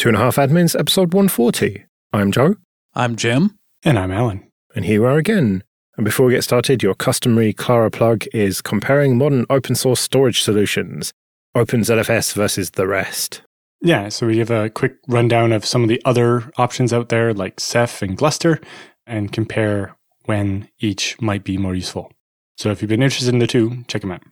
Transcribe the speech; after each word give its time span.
Two 0.00 0.08
and 0.08 0.16
a 0.16 0.20
Half 0.20 0.36
Admins, 0.36 0.74
episode 0.80 1.12
140. 1.12 1.84
I'm 2.14 2.32
Joe. 2.32 2.56
I'm 2.94 3.16
Jim. 3.16 3.58
And 3.84 3.98
I'm 3.98 4.10
Allan. 4.10 4.50
And 4.74 4.86
here 4.86 5.02
we 5.02 5.06
are 5.06 5.18
again. 5.18 5.62
And 5.98 6.06
before 6.06 6.24
we 6.24 6.32
get 6.32 6.42
started, 6.42 6.82
your 6.82 6.94
customary 6.94 7.52
Klara 7.52 7.92
plug 7.92 8.24
is 8.32 8.62
comparing 8.62 9.18
modern 9.18 9.44
open 9.50 9.74
source 9.74 10.00
storage 10.00 10.40
solutions, 10.40 11.12
OpenZFS 11.54 12.32
versus 12.32 12.70
the 12.70 12.86
rest. 12.86 13.42
Yeah, 13.82 14.08
so 14.08 14.26
we 14.26 14.36
give 14.36 14.50
a 14.50 14.70
quick 14.70 14.96
rundown 15.06 15.52
of 15.52 15.66
some 15.66 15.82
of 15.82 15.90
the 15.90 16.00
other 16.06 16.50
options 16.56 16.94
out 16.94 17.10
there 17.10 17.34
like 17.34 17.60
Ceph 17.60 18.00
and 18.00 18.16
Gluster 18.16 18.58
and 19.06 19.30
compare 19.30 19.94
when 20.24 20.66
each 20.78 21.20
might 21.20 21.44
be 21.44 21.58
more 21.58 21.74
useful. 21.74 22.10
So 22.56 22.70
if 22.70 22.80
you've 22.80 22.88
been 22.88 23.02
interested 23.02 23.34
in 23.34 23.38
the 23.38 23.46
two, 23.46 23.84
check 23.86 24.00
them 24.00 24.12
out. 24.12 24.22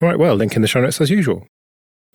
Right, 0.00 0.18
well, 0.18 0.34
link 0.34 0.56
in 0.56 0.62
the 0.62 0.68
show 0.68 0.80
notes 0.80 0.98
as 0.98 1.10
usual. 1.10 1.46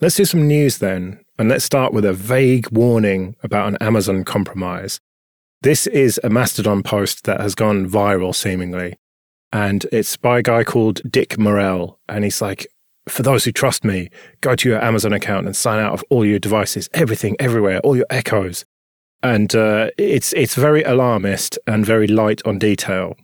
Let's 0.02 0.18
do 0.18 0.25
some 0.25 0.46
news 0.46 0.80
then, 0.80 1.23
and 1.39 1.48
let's 1.48 1.64
start 1.64 1.93
with 1.93 2.04
a 2.04 2.11
vague 2.11 2.70
warning 2.70 3.38
about 3.42 3.69
an 3.69 3.78
Amazon 3.79 4.25
compromise. 4.25 5.00
This 5.61 5.88
is 5.88 6.19
a 6.21 6.29
Mastodon 6.29 6.83
post 6.83 7.24
that 7.24 7.39
has 7.39 7.56
gone 7.56 7.89
viral 7.89 8.36
seemingly, 8.36 8.97
and 9.54 9.86
it's 9.93 10.18
by 10.18 10.39
a 10.39 10.43
guy 10.43 10.66
called 10.66 11.00
Dick 11.10 11.39
Morell, 11.39 11.97
and 12.10 12.25
he's 12.25 12.42
like, 12.42 12.68
for 13.07 13.24
those 13.24 13.46
who 13.46 13.54
trust 13.54 13.86
me, 13.86 14.10
go 14.42 14.54
to 14.54 14.68
your 14.68 14.83
Amazon 14.83 15.14
account 15.14 15.46
and 15.46 15.55
sign 15.55 15.79
out 15.79 15.93
of 15.93 16.04
all 16.10 16.25
your 16.25 16.39
devices, 16.39 16.89
everything, 16.93 17.38
everywhere, 17.39 17.80
all 17.80 17.96
your 17.96 18.07
echoes. 18.10 18.66
And 19.24 19.55
uh, 19.55 19.91
it's 19.97 20.33
it's 20.33 20.55
very 20.55 20.83
alarmist 20.83 21.57
and 21.68 21.86
very 21.86 22.07
light 22.07 22.41
on 22.46 22.60
detail. 22.60 23.16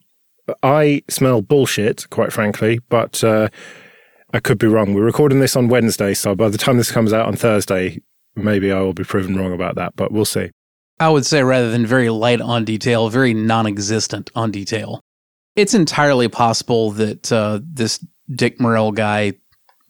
I 0.63 1.03
smell 1.09 1.41
bullshit, 1.41 2.09
quite 2.11 2.31
frankly, 2.31 2.79
but 2.87 3.23
uh, 3.25 3.49
I 4.33 4.39
could 4.39 4.57
be 4.57 4.67
wrong. 4.67 4.93
We're 4.93 5.03
recording 5.03 5.39
this 5.39 5.55
on 5.55 5.67
Wednesday, 5.67 6.13
so 6.13 6.35
by 6.35 6.49
the 6.49 6.57
time 6.57 6.77
this 6.77 6.91
comes 6.91 7.11
out 7.11 7.27
on 7.27 7.35
Thursday, 7.35 8.01
maybe 8.35 8.71
I 8.71 8.79
will 8.79 8.93
be 8.93 9.03
proven 9.03 9.35
wrong 9.35 9.53
about 9.53 9.75
that, 9.75 9.95
but 9.95 10.11
we'll 10.11 10.25
see. 10.25 10.51
I 10.99 11.09
would 11.09 11.25
say 11.25 11.43
rather 11.43 11.69
than 11.69 11.85
very 11.85 12.09
light 12.09 12.39
on 12.39 12.63
detail, 12.63 13.09
very 13.09 13.33
non 13.33 13.67
existent 13.67 14.29
on 14.35 14.51
detail. 14.51 15.01
It's 15.55 15.73
entirely 15.73 16.29
possible 16.29 16.91
that 16.91 17.31
uh, 17.31 17.59
this 17.63 18.03
Dick 18.33 18.59
Morell 18.61 18.91
guy 18.93 19.33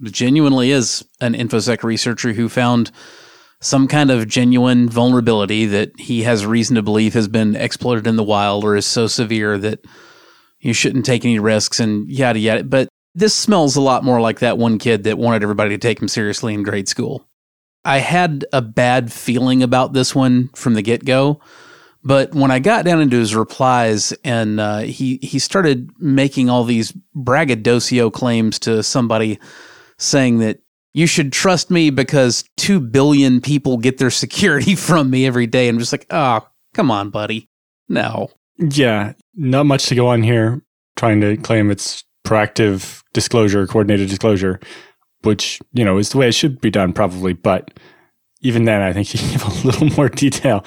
genuinely 0.03 0.71
is 0.71 1.05
an 1.19 1.33
InfoSec 1.33 1.83
researcher 1.83 2.33
who 2.33 2.49
found 2.49 2.91
some 3.59 3.87
kind 3.87 4.09
of 4.09 4.27
genuine 4.27 4.89
vulnerability 4.89 5.67
that 5.67 5.91
he 5.99 6.23
has 6.23 6.45
reason 6.47 6.75
to 6.77 6.81
believe 6.81 7.13
has 7.13 7.27
been 7.27 7.55
exploited 7.55 8.07
in 8.07 8.15
the 8.15 8.23
wild 8.23 8.63
or 8.63 8.75
is 8.75 8.87
so 8.87 9.05
severe 9.05 9.59
that 9.59 9.85
you 10.59 10.73
shouldn't 10.73 11.05
take 11.05 11.23
any 11.23 11.37
risks 11.37 11.79
and 11.79 12.09
yada 12.09 12.39
yada. 12.39 12.63
But 12.63 12.87
this 13.13 13.35
smells 13.35 13.75
a 13.75 13.81
lot 13.81 14.03
more 14.03 14.21
like 14.21 14.39
that 14.39 14.57
one 14.57 14.77
kid 14.77 15.03
that 15.03 15.17
wanted 15.17 15.43
everybody 15.43 15.71
to 15.71 15.77
take 15.77 16.01
him 16.01 16.07
seriously 16.07 16.53
in 16.53 16.63
grade 16.63 16.87
school. 16.87 17.27
I 17.83 17.97
had 17.97 18.45
a 18.53 18.61
bad 18.61 19.11
feeling 19.11 19.63
about 19.63 19.93
this 19.93 20.13
one 20.13 20.49
from 20.49 20.75
the 20.75 20.81
get 20.81 21.03
go, 21.03 21.41
but 22.03 22.33
when 22.33 22.51
I 22.51 22.59
got 22.59 22.85
down 22.85 23.01
into 23.01 23.17
his 23.17 23.35
replies 23.35 24.11
and 24.23 24.59
uh, 24.59 24.79
he 24.79 25.17
he 25.21 25.39
started 25.39 25.89
making 25.99 26.49
all 26.49 26.63
these 26.63 26.93
braggadocio 27.15 28.09
claims 28.11 28.59
to 28.59 28.83
somebody, 28.83 29.39
saying 29.97 30.39
that 30.39 30.59
you 30.93 31.07
should 31.07 31.31
trust 31.33 31.71
me 31.71 31.89
because 31.89 32.43
two 32.57 32.79
billion 32.79 33.41
people 33.41 33.77
get 33.77 33.97
their 33.97 34.09
security 34.11 34.75
from 34.75 35.09
me 35.09 35.25
every 35.25 35.47
day, 35.47 35.67
I'm 35.67 35.79
just 35.79 35.91
like, 35.91 36.05
oh, 36.09 36.47
come 36.73 36.91
on, 36.91 37.09
buddy, 37.09 37.49
no. 37.89 38.29
Yeah, 38.57 39.13
not 39.35 39.65
much 39.65 39.87
to 39.87 39.95
go 39.95 40.07
on 40.07 40.21
here. 40.21 40.61
Trying 40.97 41.21
to 41.21 41.37
claim 41.37 41.71
it's 41.71 42.03
proactive 42.23 43.03
disclosure, 43.13 43.65
coordinated 43.67 44.09
disclosure, 44.09 44.59
which, 45.23 45.59
you 45.73 45.85
know, 45.85 45.97
is 45.97 46.09
the 46.09 46.17
way 46.17 46.27
it 46.27 46.33
should 46.33 46.61
be 46.61 46.69
done 46.69 46.93
probably. 46.93 47.33
But 47.33 47.79
even 48.41 48.65
then, 48.65 48.81
I 48.81 48.93
think 48.93 49.13
you 49.13 49.19
give 49.31 49.43
a 49.43 49.67
little 49.67 49.87
more 49.97 50.09
detail. 50.09 50.65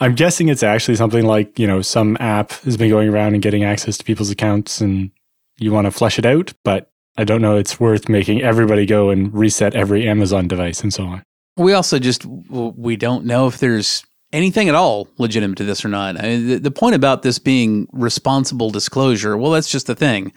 I'm 0.00 0.14
guessing 0.14 0.48
it's 0.48 0.62
actually 0.62 0.96
something 0.96 1.24
like, 1.24 1.58
you 1.58 1.66
know, 1.66 1.80
some 1.80 2.16
app 2.18 2.52
has 2.62 2.76
been 2.76 2.90
going 2.90 3.08
around 3.08 3.34
and 3.34 3.42
getting 3.42 3.64
access 3.64 3.96
to 3.98 4.04
people's 4.04 4.30
accounts 4.30 4.80
and 4.80 5.10
you 5.58 5.70
want 5.70 5.86
to 5.86 5.92
flesh 5.92 6.18
it 6.18 6.26
out, 6.26 6.52
but 6.64 6.90
I 7.16 7.24
don't 7.24 7.40
know 7.40 7.56
it's 7.56 7.78
worth 7.78 8.08
making 8.08 8.42
everybody 8.42 8.86
go 8.86 9.10
and 9.10 9.32
reset 9.32 9.74
every 9.74 10.08
Amazon 10.08 10.48
device 10.48 10.82
and 10.82 10.92
so 10.92 11.04
on. 11.04 11.22
We 11.56 11.72
also 11.72 12.00
just 12.00 12.26
we 12.26 12.96
don't 12.96 13.24
know 13.24 13.46
if 13.46 13.58
there's 13.58 14.04
anything 14.32 14.68
at 14.68 14.74
all 14.74 15.08
legitimate 15.18 15.58
to 15.58 15.64
this 15.64 15.84
or 15.84 15.88
not. 15.88 16.18
I 16.18 16.22
mean, 16.22 16.48
the, 16.48 16.58
the 16.58 16.70
point 16.72 16.96
about 16.96 17.22
this 17.22 17.38
being 17.38 17.86
responsible 17.92 18.70
disclosure, 18.70 19.36
well, 19.36 19.52
that's 19.52 19.70
just 19.70 19.86
the 19.86 19.94
thing 19.94 20.32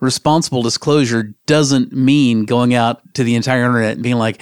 responsible 0.00 0.62
disclosure 0.62 1.34
doesn't 1.46 1.92
mean 1.92 2.44
going 2.44 2.74
out 2.74 3.14
to 3.14 3.24
the 3.24 3.34
entire 3.34 3.64
internet 3.64 3.94
and 3.94 4.02
being 4.02 4.16
like, 4.16 4.40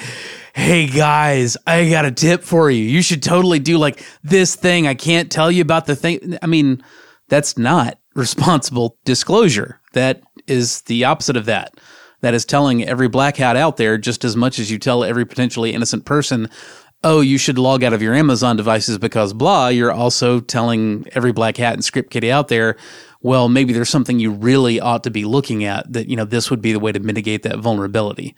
hey 0.55 0.87
guys, 0.87 1.57
I 1.67 1.89
got 1.91 2.05
a 2.05 2.11
tip 2.11 2.43
for 2.43 2.71
you. 2.71 2.83
You 2.83 3.03
should 3.03 3.23
totally 3.23 3.59
do 3.59 3.79
like 3.79 4.05
this 4.23 4.55
thing. 4.55 4.87
I 4.87 4.95
can't 4.95 5.31
tell 5.31 5.51
you 5.51 5.63
about 5.63 5.87
the 5.87 5.97
thing. 5.97 6.39
I 6.43 6.47
mean, 6.47 6.83
that's 7.29 7.59
not 7.59 7.99
responsible 8.15 8.99
disclosure. 9.05 9.81
That 9.93 10.23
is 10.47 10.83
the 10.83 11.05
opposite 11.05 11.37
of 11.37 11.47
that. 11.47 11.75
That 12.21 12.35
is 12.35 12.45
telling 12.45 12.85
every 12.85 13.09
black 13.09 13.37
hat 13.37 13.57
out 13.57 13.77
there 13.77 13.99
just 13.99 14.25
as 14.25 14.37
much 14.37 14.59
as 14.59 14.71
you 14.71 14.79
tell 14.79 15.05
every 15.05 15.27
potentially 15.27 15.75
innocent 15.75 16.07
person, 16.07 16.49
oh, 17.05 17.21
you 17.21 17.39
should 17.39 17.59
log 17.59 17.85
out 17.85 17.93
of 17.93 18.03
your 18.03 18.15
Amazon 18.15 18.57
devices 18.57 18.99
because 18.99 19.33
blah, 19.33 19.69
you're 19.69 19.93
also 19.93 20.41
telling 20.41 21.07
every 21.13 21.33
black 21.33 21.57
hat 21.57 21.75
and 21.75 21.85
script 21.85 22.11
kiddie 22.11 22.33
out 22.33 22.49
there, 22.49 22.77
well, 23.21 23.49
maybe 23.49 23.73
there's 23.73 23.91
something 23.91 24.19
you 24.19 24.31
really 24.31 24.81
ought 24.81 25.05
to 25.05 25.11
be 25.11 25.25
looking 25.25 25.65
at 25.65 25.93
that, 25.93 26.09
you 26.09 26.17
know, 26.17 26.25
this 26.25 26.51
would 26.51 26.61
be 26.61 26.73
the 26.73 26.81
way 26.81 26.93
to 26.93 27.01
mitigate 27.01 27.43
that 27.43 27.59
vulnerability. 27.59 28.35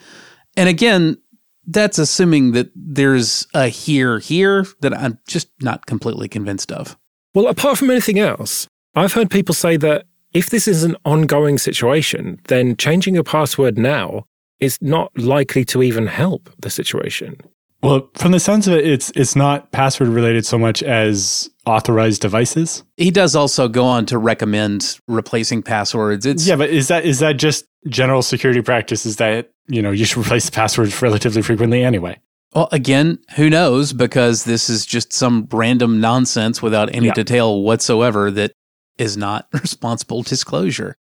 And 0.57 0.69
again, 0.69 1.19
that's 1.67 1.99
assuming 1.99 2.53
that 2.53 2.71
there's 2.75 3.47
a 3.55 3.69
here 3.69 4.19
here 4.19 4.67
that 4.81 4.95
I'm 4.95 5.19
just 5.27 5.49
not 5.61 5.87
completely 5.87 6.29
convinced 6.29 6.73
of. 6.73 6.97
Well, 7.35 7.47
apart 7.47 7.79
from 7.79 7.91
anything 7.91 8.19
else, 8.19 8.67
I've 8.95 9.13
heard 9.13 9.31
people 9.31 9.55
say 9.55 9.77
that 9.77 10.07
if 10.33 10.51
this 10.51 10.67
is 10.67 10.83
an 10.83 10.97
ongoing 11.05 11.59
situation, 11.59 12.41
then 12.49 12.77
changing 12.77 13.15
your 13.15 13.25
password 13.25 13.79
now 13.79 14.25
is 14.61 14.79
not 14.81 15.17
likely 15.17 15.65
to 15.67 15.83
even 15.83 16.07
help 16.07 16.51
the 16.59 16.71
situation. 16.71 17.37
Well, 17.83 18.11
from 18.15 18.33
the 18.33 18.41
sense 18.41 18.67
of 18.67 18.75
it, 18.75 18.85
it's 18.85 19.11
it's 19.15 19.37
not 19.37 19.71
password 19.71 20.09
related 20.09 20.45
so 20.45 20.59
much 20.59 20.83
as 20.83 21.49
authorized 21.65 22.21
devices. 22.21 22.83
He 22.97 23.11
does 23.11 23.37
also 23.37 23.69
go 23.69 23.85
on 23.85 24.05
to 24.07 24.19
recommend 24.19 24.99
replacing 25.07 25.63
passwords. 25.63 26.27
It's 26.27 26.47
yeah, 26.47 26.57
but 26.57 26.71
is 26.71 26.89
that 26.89 27.05
is 27.05 27.21
that 27.21 27.35
just 27.35 27.67
general 27.89 28.23
security 28.23 28.63
practices 28.63 29.17
that 29.17 29.53
you 29.69 29.81
know 29.81 29.93
you 29.93 30.05
should 30.05 30.19
replace 30.25 30.51
passwords 30.51 31.01
relatively 31.01 31.43
frequently 31.43 31.85
anyway? 31.85 32.19
Well, 32.55 32.69
again, 32.73 33.19
who 33.37 33.49
knows? 33.51 33.93
Because 33.93 34.45
this 34.45 34.69
is 34.69 34.87
just 34.87 35.13
some 35.13 35.47
random 35.53 36.01
nonsense 36.01 36.63
without 36.63 36.93
any 36.95 37.09
yeah. 37.09 37.15
detail 37.15 37.63
whatsoever 37.63 38.31
that 38.33 38.53
is 38.97 39.17
not 39.17 39.47
responsible 39.53 40.23
disclosure. 40.23 40.97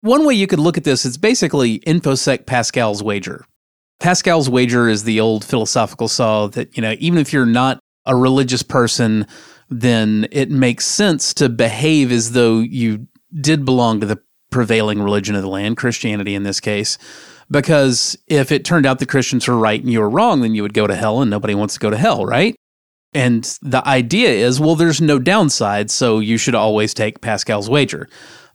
One 0.00 0.24
way 0.24 0.34
you 0.34 0.46
could 0.46 0.58
look 0.58 0.78
at 0.78 0.84
this 0.84 1.04
is 1.04 1.18
basically 1.18 1.80
InfoSec 1.80 2.46
Pascal's 2.46 3.02
wager. 3.02 3.44
Pascal's 4.00 4.50
wager 4.50 4.88
is 4.88 5.04
the 5.04 5.20
old 5.20 5.44
philosophical 5.44 6.08
saw 6.08 6.48
that, 6.48 6.76
you 6.76 6.82
know, 6.82 6.94
even 6.98 7.18
if 7.18 7.32
you're 7.32 7.46
not 7.46 7.78
a 8.06 8.14
religious 8.14 8.62
person, 8.62 9.26
then 9.70 10.26
it 10.30 10.50
makes 10.50 10.84
sense 10.84 11.32
to 11.34 11.48
behave 11.48 12.12
as 12.12 12.32
though 12.32 12.58
you 12.60 13.06
did 13.40 13.64
belong 13.64 14.00
to 14.00 14.06
the 14.06 14.20
prevailing 14.50 15.00
religion 15.00 15.34
of 15.34 15.42
the 15.42 15.48
land, 15.48 15.76
Christianity 15.76 16.34
in 16.34 16.42
this 16.42 16.60
case. 16.60 16.98
Because 17.50 18.16
if 18.26 18.52
it 18.52 18.64
turned 18.64 18.86
out 18.86 18.98
the 18.98 19.06
Christians 19.06 19.48
were 19.48 19.56
right 19.56 19.80
and 19.80 19.90
you 19.90 20.00
were 20.00 20.10
wrong, 20.10 20.40
then 20.40 20.54
you 20.54 20.62
would 20.62 20.74
go 20.74 20.86
to 20.86 20.94
hell 20.94 21.20
and 21.20 21.30
nobody 21.30 21.54
wants 21.54 21.74
to 21.74 21.80
go 21.80 21.90
to 21.90 21.96
hell, 21.96 22.24
right? 22.24 22.54
And 23.12 23.44
the 23.62 23.86
idea 23.86 24.30
is, 24.30 24.60
well, 24.60 24.74
there's 24.74 25.00
no 25.00 25.18
downside, 25.18 25.90
so 25.90 26.18
you 26.18 26.36
should 26.36 26.54
always 26.54 26.94
take 26.94 27.20
Pascal's 27.20 27.70
wager. 27.70 28.08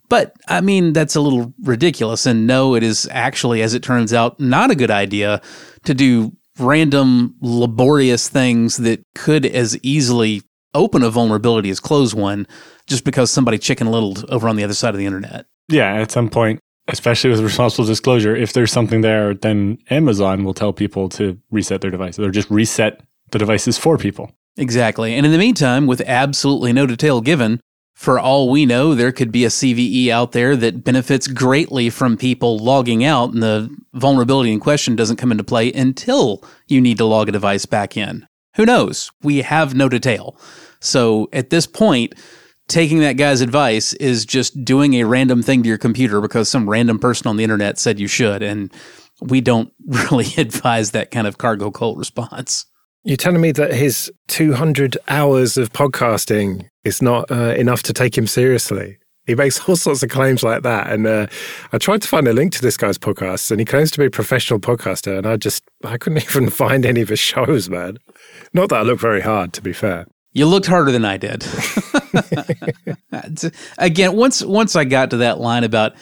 But 0.10 0.36
I 0.48 0.62
mean, 0.62 0.94
that's 0.94 1.16
a 1.16 1.22
little 1.22 1.54
ridiculous. 1.62 2.26
And 2.26 2.48
no, 2.48 2.76
it 2.76 2.84
is 2.84 3.08
actually, 3.12 3.62
as 3.62 3.74
it 3.74 3.84
turns 3.84 4.14
out, 4.14 4.40
not 4.40 4.72
a 4.72 4.76
good 4.76 4.92
idea 4.92 5.42
to 5.86 5.94
do 5.94 6.36
random, 6.58 7.36
laborious 7.42 8.28
things 8.28 8.78
that 8.78 9.02
could 9.16 9.46
as 9.46 9.78
easily 9.84 10.42
open 10.74 11.04
a 11.04 11.10
vulnerability 11.10 11.70
as 11.70 11.80
close 11.80 12.14
one 12.14 12.48
just 12.88 13.04
because 13.04 13.32
somebody 13.32 13.58
chicken 13.58 13.88
littled 13.88 14.26
over 14.30 14.50
on 14.50 14.56
the 14.56 14.64
other 14.64 14.74
side 14.74 14.94
of 14.94 15.00
the 15.00 15.06
internet. 15.06 15.46
Yeah, 15.70 15.94
at 15.94 16.12
some 16.12 16.30
point, 16.30 16.60
especially 16.88 17.30
with 17.30 17.40
responsible 17.40 17.86
disclosure, 17.86 18.36
if 18.36 18.54
there's 18.54 18.72
something 18.72 19.02
there, 19.02 19.34
then 19.34 19.78
Amazon 19.90 20.44
will 20.44 20.54
tell 20.54 20.74
people 20.74 21.08
to 21.10 21.40
reset 21.52 21.82
their 21.82 21.92
devices 21.92 22.26
or 22.26 22.32
just 22.32 22.50
reset 22.50 23.02
the 23.32 23.40
devices 23.40 23.78
for 23.78 23.98
people. 23.98 24.32
Exactly. 24.58 25.14
And 25.14 25.26
in 25.26 25.32
the 25.32 25.38
meantime, 25.38 25.88
with 25.88 26.02
absolutely 26.02 26.74
no 26.74 26.86
detail 26.86 27.22
given, 27.22 27.62
for 28.00 28.18
all 28.18 28.50
we 28.50 28.66
know, 28.66 28.96
there 28.96 29.12
could 29.12 29.30
be 29.30 29.44
a 29.44 29.50
CVE 29.50 30.08
out 30.08 30.32
there 30.32 30.56
that 30.56 30.86
benefits 30.86 31.28
greatly 31.28 31.90
from 31.90 32.16
people 32.16 32.58
logging 32.58 33.04
out, 33.04 33.34
and 33.34 33.44
the 33.44 33.70
vulnerability 33.94 34.54
in 34.54 34.62
question 34.62 34.96
doesn't 34.96 35.18
come 35.18 35.34
into 35.34 35.44
play 35.44 35.70
until 35.74 36.42
you 36.70 36.80
need 36.80 36.98
to 36.98 37.04
log 37.04 37.28
a 37.28 37.34
device 37.34 37.66
back 37.66 37.98
in. 37.98 38.26
Who 38.56 38.66
knows? 38.66 39.12
We 39.22 39.42
have 39.42 39.76
no 39.76 39.90
detail. 39.90 40.40
So 40.80 41.28
at 41.34 41.50
this 41.50 41.68
point, 41.68 42.16
taking 42.70 43.00
that 43.00 43.18
guy's 43.18 43.42
advice 43.42 43.92
is 43.96 44.26
just 44.26 44.64
doing 44.64 44.94
a 44.94 45.04
random 45.04 45.44
thing 45.44 45.62
to 45.64 45.68
your 45.68 45.78
computer 45.78 46.22
because 46.22 46.48
some 46.48 46.70
random 46.70 47.00
person 47.00 47.28
on 47.28 47.36
the 47.36 47.44
internet 47.44 47.78
said 47.78 48.00
you 48.00 48.08
should. 48.08 48.42
And 48.42 48.74
we 49.20 49.42
don't 49.42 49.74
really 49.86 50.34
advise 50.38 50.92
that 50.92 51.12
kind 51.12 51.28
of 51.28 51.38
cargo 51.38 51.70
cult 51.70 51.98
response. 51.98 52.66
You're 53.04 53.18
telling 53.18 53.42
me 53.42 53.52
that 53.52 53.74
his 53.74 54.10
200 54.30 54.98
hours 55.10 55.58
of 55.58 55.74
podcasting 55.74 56.69
is 56.84 57.02
not 57.02 57.30
uh, 57.32 57.54
enough 57.56 57.84
to 57.84 57.94
take 57.94 58.18
him 58.18 58.28
seriously? 58.28 58.98
He 59.26 59.36
makes 59.36 59.70
all 59.70 59.76
sorts 59.76 60.02
of 60.02 60.10
claims 60.10 60.42
like 60.42 60.64
that. 60.64 60.92
And 60.92 61.06
uh, 61.06 61.28
I 61.72 61.78
tried 61.78 62.02
to 62.02 62.08
find 62.08 62.28
a 62.28 62.34
link 62.34 62.52
to 62.54 62.62
this 62.62 62.78
guy's 62.78 62.98
podcast, 62.98 63.52
and 63.52 63.60
he 63.60 63.66
claims 63.66 63.92
to 63.92 64.00
be 64.00 64.06
a 64.06 64.10
professional 64.10 64.60
podcaster. 64.60 65.18
And 65.18 65.28
I 65.28 65.38
just, 65.38 65.64
I 65.84 65.98
couldn't 65.98 66.24
even 66.24 66.50
find 66.50 66.86
any 66.86 67.02
of 67.02 67.10
his 67.10 67.20
shows, 67.20 67.70
man. 67.70 67.98
Not 68.54 68.70
that 68.70 68.80
I 68.80 68.82
look 68.82 69.00
very 69.00 69.22
hard, 69.22 69.54
to 69.54 69.62
be 69.62 69.74
fair. 69.74 70.08
You 70.32 70.46
looked 70.46 70.68
harder 70.68 70.92
than 70.92 71.06
I 71.06 71.18
did. 71.18 71.46
Again, 73.78 74.16
once 74.16 74.44
once 74.44 74.76
I 74.76 74.84
got 74.84 75.12
to 75.12 75.18
that 75.18 75.40
line 75.40 75.64
about 75.64 75.94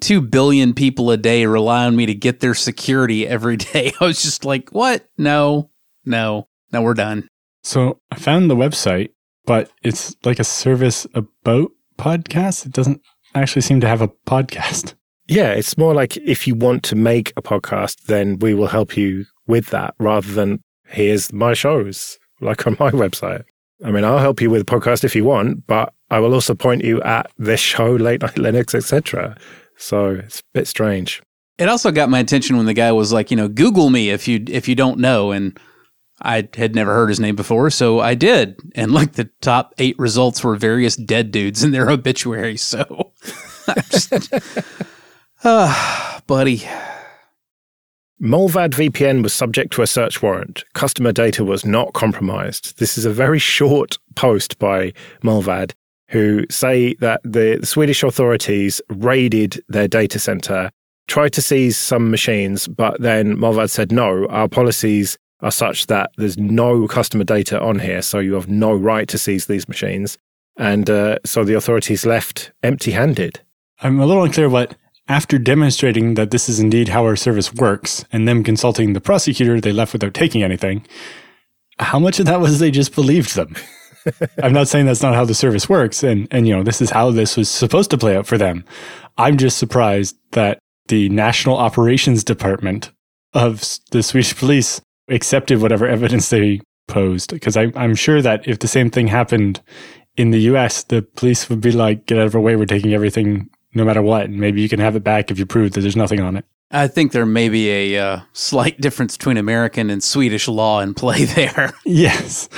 two 0.00 0.20
billion 0.20 0.74
people 0.74 1.10
a 1.10 1.16
day 1.16 1.46
rely 1.46 1.86
on 1.86 1.96
me 1.96 2.06
to 2.06 2.14
get 2.14 2.40
their 2.40 2.54
security 2.54 3.26
every 3.26 3.56
day, 3.56 3.92
I 4.00 4.04
was 4.04 4.22
just 4.22 4.44
like, 4.44 4.70
"What? 4.70 5.08
No, 5.16 5.70
no, 6.04 6.48
no, 6.72 6.82
we're 6.82 6.94
done." 6.94 7.28
So 7.62 8.00
I 8.10 8.16
found 8.16 8.50
the 8.50 8.56
website, 8.56 9.10
but 9.46 9.70
it's 9.82 10.14
like 10.24 10.38
a 10.38 10.44
service 10.44 11.06
about 11.14 11.70
podcast. 11.98 12.66
It 12.66 12.72
doesn't 12.72 13.00
actually 13.34 13.62
seem 13.62 13.80
to 13.80 13.88
have 13.88 14.02
a 14.02 14.08
podcast. 14.08 14.94
Yeah, 15.28 15.54
it's 15.54 15.76
more 15.76 15.92
like 15.92 16.16
if 16.18 16.46
you 16.46 16.54
want 16.54 16.84
to 16.84 16.94
make 16.94 17.32
a 17.36 17.42
podcast, 17.42 18.04
then 18.04 18.38
we 18.38 18.54
will 18.54 18.68
help 18.68 18.96
you 18.96 19.24
with 19.48 19.70
that 19.70 19.96
rather 19.98 20.32
than 20.32 20.60
here's 20.86 21.32
my 21.32 21.52
shows, 21.52 22.16
like 22.40 22.64
on 22.64 22.76
my 22.78 22.92
website. 22.92 23.42
I 23.84 23.90
mean, 23.90 24.04
I'll 24.04 24.20
help 24.20 24.40
you 24.40 24.50
with 24.50 24.62
a 24.62 24.64
podcast 24.64 25.02
if 25.02 25.16
you 25.16 25.24
want, 25.24 25.66
but 25.66 25.92
I 26.12 26.20
will 26.20 26.32
also 26.32 26.54
point 26.54 26.84
you 26.84 27.02
at 27.02 27.28
this 27.38 27.58
show, 27.58 27.90
Late 27.96 28.22
Night 28.22 28.36
Linux, 28.36 28.72
etc. 28.72 29.36
So 29.76 30.10
it's 30.10 30.38
a 30.38 30.42
bit 30.54 30.68
strange. 30.68 31.20
It 31.58 31.68
also 31.68 31.90
got 31.90 32.08
my 32.08 32.20
attention 32.20 32.56
when 32.56 32.66
the 32.66 32.72
guy 32.72 32.92
was 32.92 33.12
like, 33.12 33.32
you 33.32 33.36
know, 33.36 33.48
Google 33.48 33.90
me 33.90 34.10
if 34.10 34.28
you 34.28 34.44
if 34.46 34.68
you 34.68 34.76
don't 34.76 35.00
know, 35.00 35.32
and 35.32 35.58
I 36.22 36.48
had 36.54 36.74
never 36.74 36.94
heard 36.94 37.08
his 37.08 37.20
name 37.20 37.36
before, 37.36 37.68
so 37.70 38.00
I 38.00 38.14
did, 38.14 38.58
and 38.74 38.92
like 38.92 39.12
the 39.12 39.28
top 39.42 39.74
eight 39.78 39.98
results 39.98 40.42
were 40.42 40.56
various 40.56 40.96
dead 40.96 41.30
dudes 41.30 41.62
in 41.62 41.72
their 41.72 41.90
obituaries. 41.90 42.62
So, 42.62 43.12
just, 43.90 44.12
uh, 45.44 46.20
buddy, 46.26 46.66
Mullvad 48.20 48.70
VPN 48.70 49.22
was 49.22 49.34
subject 49.34 49.74
to 49.74 49.82
a 49.82 49.86
search 49.86 50.22
warrant. 50.22 50.64
Customer 50.72 51.12
data 51.12 51.44
was 51.44 51.66
not 51.66 51.92
compromised. 51.92 52.78
This 52.78 52.96
is 52.96 53.04
a 53.04 53.10
very 53.10 53.38
short 53.38 53.98
post 54.14 54.58
by 54.58 54.94
Mullvad, 55.22 55.72
who 56.08 56.46
say 56.48 56.94
that 56.94 57.20
the 57.24 57.60
Swedish 57.62 58.02
authorities 58.02 58.80
raided 58.88 59.62
their 59.68 59.86
data 59.86 60.18
center, 60.18 60.70
tried 61.08 61.34
to 61.34 61.42
seize 61.42 61.76
some 61.76 62.10
machines, 62.10 62.66
but 62.68 62.98
then 63.02 63.36
Mullvad 63.36 63.68
said, 63.68 63.92
no, 63.92 64.26
our 64.28 64.48
policies 64.48 65.18
are 65.40 65.50
such 65.50 65.86
that 65.86 66.10
there's 66.16 66.38
no 66.38 66.86
customer 66.88 67.24
data 67.24 67.60
on 67.60 67.78
here, 67.78 68.02
so 68.02 68.18
you 68.18 68.34
have 68.34 68.48
no 68.48 68.72
right 68.72 69.08
to 69.08 69.18
seize 69.18 69.46
these 69.46 69.68
machines. 69.68 70.18
And 70.56 70.88
uh, 70.88 71.18
so 71.24 71.44
the 71.44 71.54
authorities 71.54 72.06
left 72.06 72.52
empty 72.62 72.92
handed. 72.92 73.40
I'm 73.80 74.00
a 74.00 74.06
little 74.06 74.24
unclear 74.24 74.48
what 74.48 74.74
after 75.08 75.38
demonstrating 75.38 76.14
that 76.14 76.30
this 76.30 76.48
is 76.48 76.58
indeed 76.58 76.88
how 76.88 77.04
our 77.04 77.16
service 77.16 77.54
works 77.54 78.04
and 78.12 78.26
them 78.26 78.42
consulting 78.42 78.92
the 78.92 79.00
prosecutor, 79.00 79.60
they 79.60 79.72
left 79.72 79.92
without 79.92 80.14
taking 80.14 80.42
anything. 80.42 80.84
How 81.78 81.98
much 81.98 82.18
of 82.18 82.26
that 82.26 82.40
was 82.40 82.58
they 82.58 82.70
just 82.70 82.94
believed 82.94 83.36
them? 83.36 83.54
I'm 84.42 84.52
not 84.52 84.68
saying 84.68 84.86
that's 84.86 85.02
not 85.02 85.14
how 85.14 85.24
the 85.24 85.34
service 85.34 85.68
works. 85.68 86.02
And, 86.02 86.26
and, 86.30 86.48
you 86.48 86.56
know, 86.56 86.62
this 86.62 86.80
is 86.80 86.90
how 86.90 87.10
this 87.10 87.36
was 87.36 87.48
supposed 87.48 87.90
to 87.90 87.98
play 87.98 88.16
out 88.16 88.26
for 88.26 88.38
them. 88.38 88.64
I'm 89.18 89.36
just 89.36 89.58
surprised 89.58 90.16
that 90.32 90.58
the 90.88 91.08
National 91.08 91.56
Operations 91.56 92.24
Department 92.24 92.90
of 93.32 93.62
the 93.90 94.02
Swedish 94.02 94.36
police 94.36 94.80
accepted 95.08 95.60
whatever 95.60 95.86
evidence 95.96 96.30
they 96.30 96.60
posed. 96.88 97.32
Because 97.32 97.56
I'm 97.56 97.94
sure 97.94 98.22
that 98.22 98.46
if 98.46 98.58
the 98.58 98.68
same 98.68 98.90
thing 98.90 99.08
happened 99.08 99.60
in 100.16 100.30
the 100.30 100.40
US, 100.52 100.84
the 100.84 101.02
police 101.02 101.48
would 101.48 101.60
be 101.60 101.72
like, 101.72 102.06
get 102.06 102.18
out 102.18 102.26
of 102.26 102.34
our 102.34 102.40
way. 102.40 102.56
We're 102.56 102.66
taking 102.66 102.94
everything 102.94 103.50
no 103.74 103.84
matter 103.84 104.02
what. 104.02 104.24
And 104.24 104.38
maybe 104.38 104.60
you 104.60 104.68
can 104.68 104.80
have 104.80 104.96
it 104.96 105.04
back 105.04 105.30
if 105.30 105.38
you 105.38 105.46
prove 105.46 105.72
that 105.72 105.82
there's 105.82 105.96
nothing 105.96 106.20
on 106.20 106.36
it. 106.36 106.44
I 106.70 106.88
think 106.88 107.12
there 107.12 107.26
may 107.26 107.48
be 107.48 107.70
a 107.70 107.98
uh, 107.98 108.20
slight 108.32 108.80
difference 108.80 109.16
between 109.16 109.36
American 109.36 109.88
and 109.88 110.02
Swedish 110.02 110.48
law 110.48 110.80
in 110.80 110.94
play 110.94 111.24
there. 111.24 111.72
yes. 111.84 112.48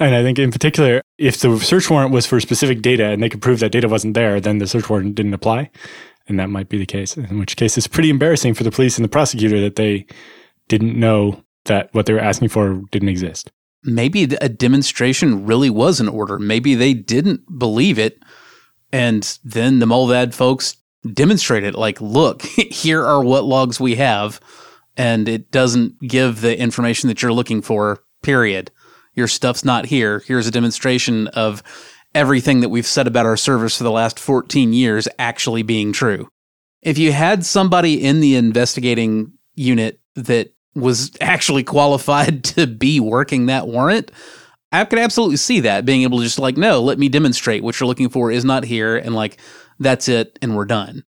And 0.00 0.14
I 0.14 0.22
think 0.22 0.38
in 0.38 0.50
particular, 0.50 1.02
if 1.18 1.38
the 1.40 1.58
search 1.60 1.88
warrant 1.88 2.12
was 2.12 2.26
for 2.26 2.40
specific 2.40 2.82
data 2.82 3.06
and 3.06 3.22
they 3.22 3.28
could 3.28 3.42
prove 3.42 3.60
that 3.60 3.70
data 3.70 3.88
wasn't 3.88 4.14
there, 4.14 4.40
then 4.40 4.58
the 4.58 4.66
search 4.66 4.90
warrant 4.90 5.14
didn't 5.14 5.34
apply. 5.34 5.70
And 6.28 6.38
that 6.38 6.50
might 6.50 6.68
be 6.68 6.78
the 6.78 6.86
case, 6.86 7.16
in 7.16 7.38
which 7.38 7.56
case 7.56 7.76
it's 7.76 7.86
pretty 7.86 8.10
embarrassing 8.10 8.54
for 8.54 8.64
the 8.64 8.70
police 8.70 8.96
and 8.96 9.04
the 9.04 9.08
prosecutor 9.08 9.60
that 9.60 9.76
they 9.76 10.06
didn't 10.68 10.98
know 10.98 11.42
that 11.64 11.88
what 11.92 12.06
they 12.06 12.12
were 12.12 12.20
asking 12.20 12.48
for 12.48 12.80
didn't 12.90 13.08
exist. 13.08 13.50
Maybe 13.84 14.24
a 14.24 14.48
demonstration 14.48 15.44
really 15.44 15.70
was 15.70 16.00
an 16.00 16.08
order. 16.08 16.38
Maybe 16.38 16.74
they 16.74 16.94
didn't 16.94 17.58
believe 17.58 17.98
it 17.98 18.22
and 18.92 19.38
then 19.42 19.78
the 19.78 19.86
Mullvad 19.86 20.34
folks 20.34 20.76
demonstrated 21.14 21.74
like, 21.74 22.00
look, 22.00 22.42
here 22.70 23.04
are 23.04 23.24
what 23.24 23.44
logs 23.44 23.80
we 23.80 23.96
have. 23.96 24.40
And 24.96 25.28
it 25.28 25.50
doesn't 25.50 25.98
give 26.06 26.42
the 26.42 26.58
information 26.58 27.08
that 27.08 27.22
you're 27.22 27.32
looking 27.32 27.62
for, 27.62 28.04
period. 28.22 28.70
Your 29.14 29.26
stuff's 29.26 29.64
not 29.64 29.86
here. 29.86 30.22
Here's 30.26 30.46
a 30.46 30.50
demonstration 30.50 31.28
of 31.28 31.62
everything 32.14 32.60
that 32.60 32.68
we've 32.68 32.86
said 32.86 33.06
about 33.06 33.24
our 33.24 33.38
service 33.38 33.78
for 33.78 33.84
the 33.84 33.90
last 33.90 34.18
14 34.18 34.74
years 34.74 35.08
actually 35.18 35.62
being 35.62 35.94
true. 35.94 36.28
If 36.82 36.98
you 36.98 37.12
had 37.12 37.46
somebody 37.46 38.04
in 38.04 38.20
the 38.20 38.36
investigating 38.36 39.32
unit 39.54 40.00
that 40.14 40.54
was 40.74 41.10
actually 41.20 41.64
qualified 41.64 42.44
to 42.56 42.66
be 42.66 43.00
working 43.00 43.46
that 43.46 43.68
warrant, 43.68 44.10
I 44.72 44.84
could 44.84 44.98
absolutely 44.98 45.36
see 45.36 45.60
that 45.60 45.84
being 45.84 46.02
able 46.02 46.18
to 46.18 46.24
just 46.24 46.38
like, 46.38 46.56
no, 46.56 46.80
let 46.80 46.98
me 46.98 47.08
demonstrate 47.08 47.62
what 47.62 47.78
you're 47.78 47.86
looking 47.86 48.08
for 48.08 48.30
is 48.30 48.44
not 48.44 48.64
here, 48.64 48.96
and 48.96 49.14
like 49.14 49.38
that's 49.78 50.08
it, 50.08 50.38
and 50.40 50.56
we're 50.56 50.64
done. 50.64 51.04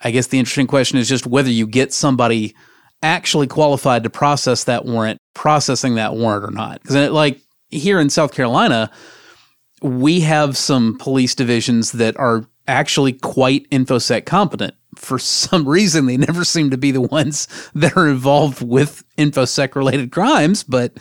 I 0.00 0.12
guess 0.12 0.28
the 0.28 0.38
interesting 0.38 0.68
question 0.68 0.98
is 0.98 1.08
just 1.08 1.26
whether 1.26 1.50
you 1.50 1.66
get 1.66 1.92
somebody 1.92 2.54
actually 3.02 3.46
qualified 3.46 4.04
to 4.04 4.10
process 4.10 4.64
that 4.64 4.84
warrant, 4.84 5.18
processing 5.34 5.96
that 5.96 6.14
warrant 6.14 6.44
or 6.44 6.50
not. 6.50 6.80
Because 6.82 6.96
uh, 6.96 7.12
like 7.12 7.40
here 7.70 8.00
in 8.00 8.10
South 8.10 8.32
Carolina, 8.32 8.90
we 9.82 10.20
have 10.20 10.56
some 10.56 10.96
police 10.98 11.34
divisions 11.34 11.92
that 11.92 12.16
are 12.18 12.46
actually 12.66 13.12
quite 13.12 13.68
infosec 13.70 14.26
competent. 14.26 14.74
For 14.96 15.18
some 15.18 15.68
reason, 15.68 16.06
they 16.06 16.16
never 16.16 16.44
seem 16.44 16.70
to 16.70 16.78
be 16.78 16.90
the 16.90 17.00
ones 17.00 17.46
that 17.74 17.96
are 17.96 18.08
involved 18.08 18.62
with 18.62 19.04
infosec 19.16 19.74
related 19.74 20.12
crimes, 20.12 20.64
but 20.64 20.96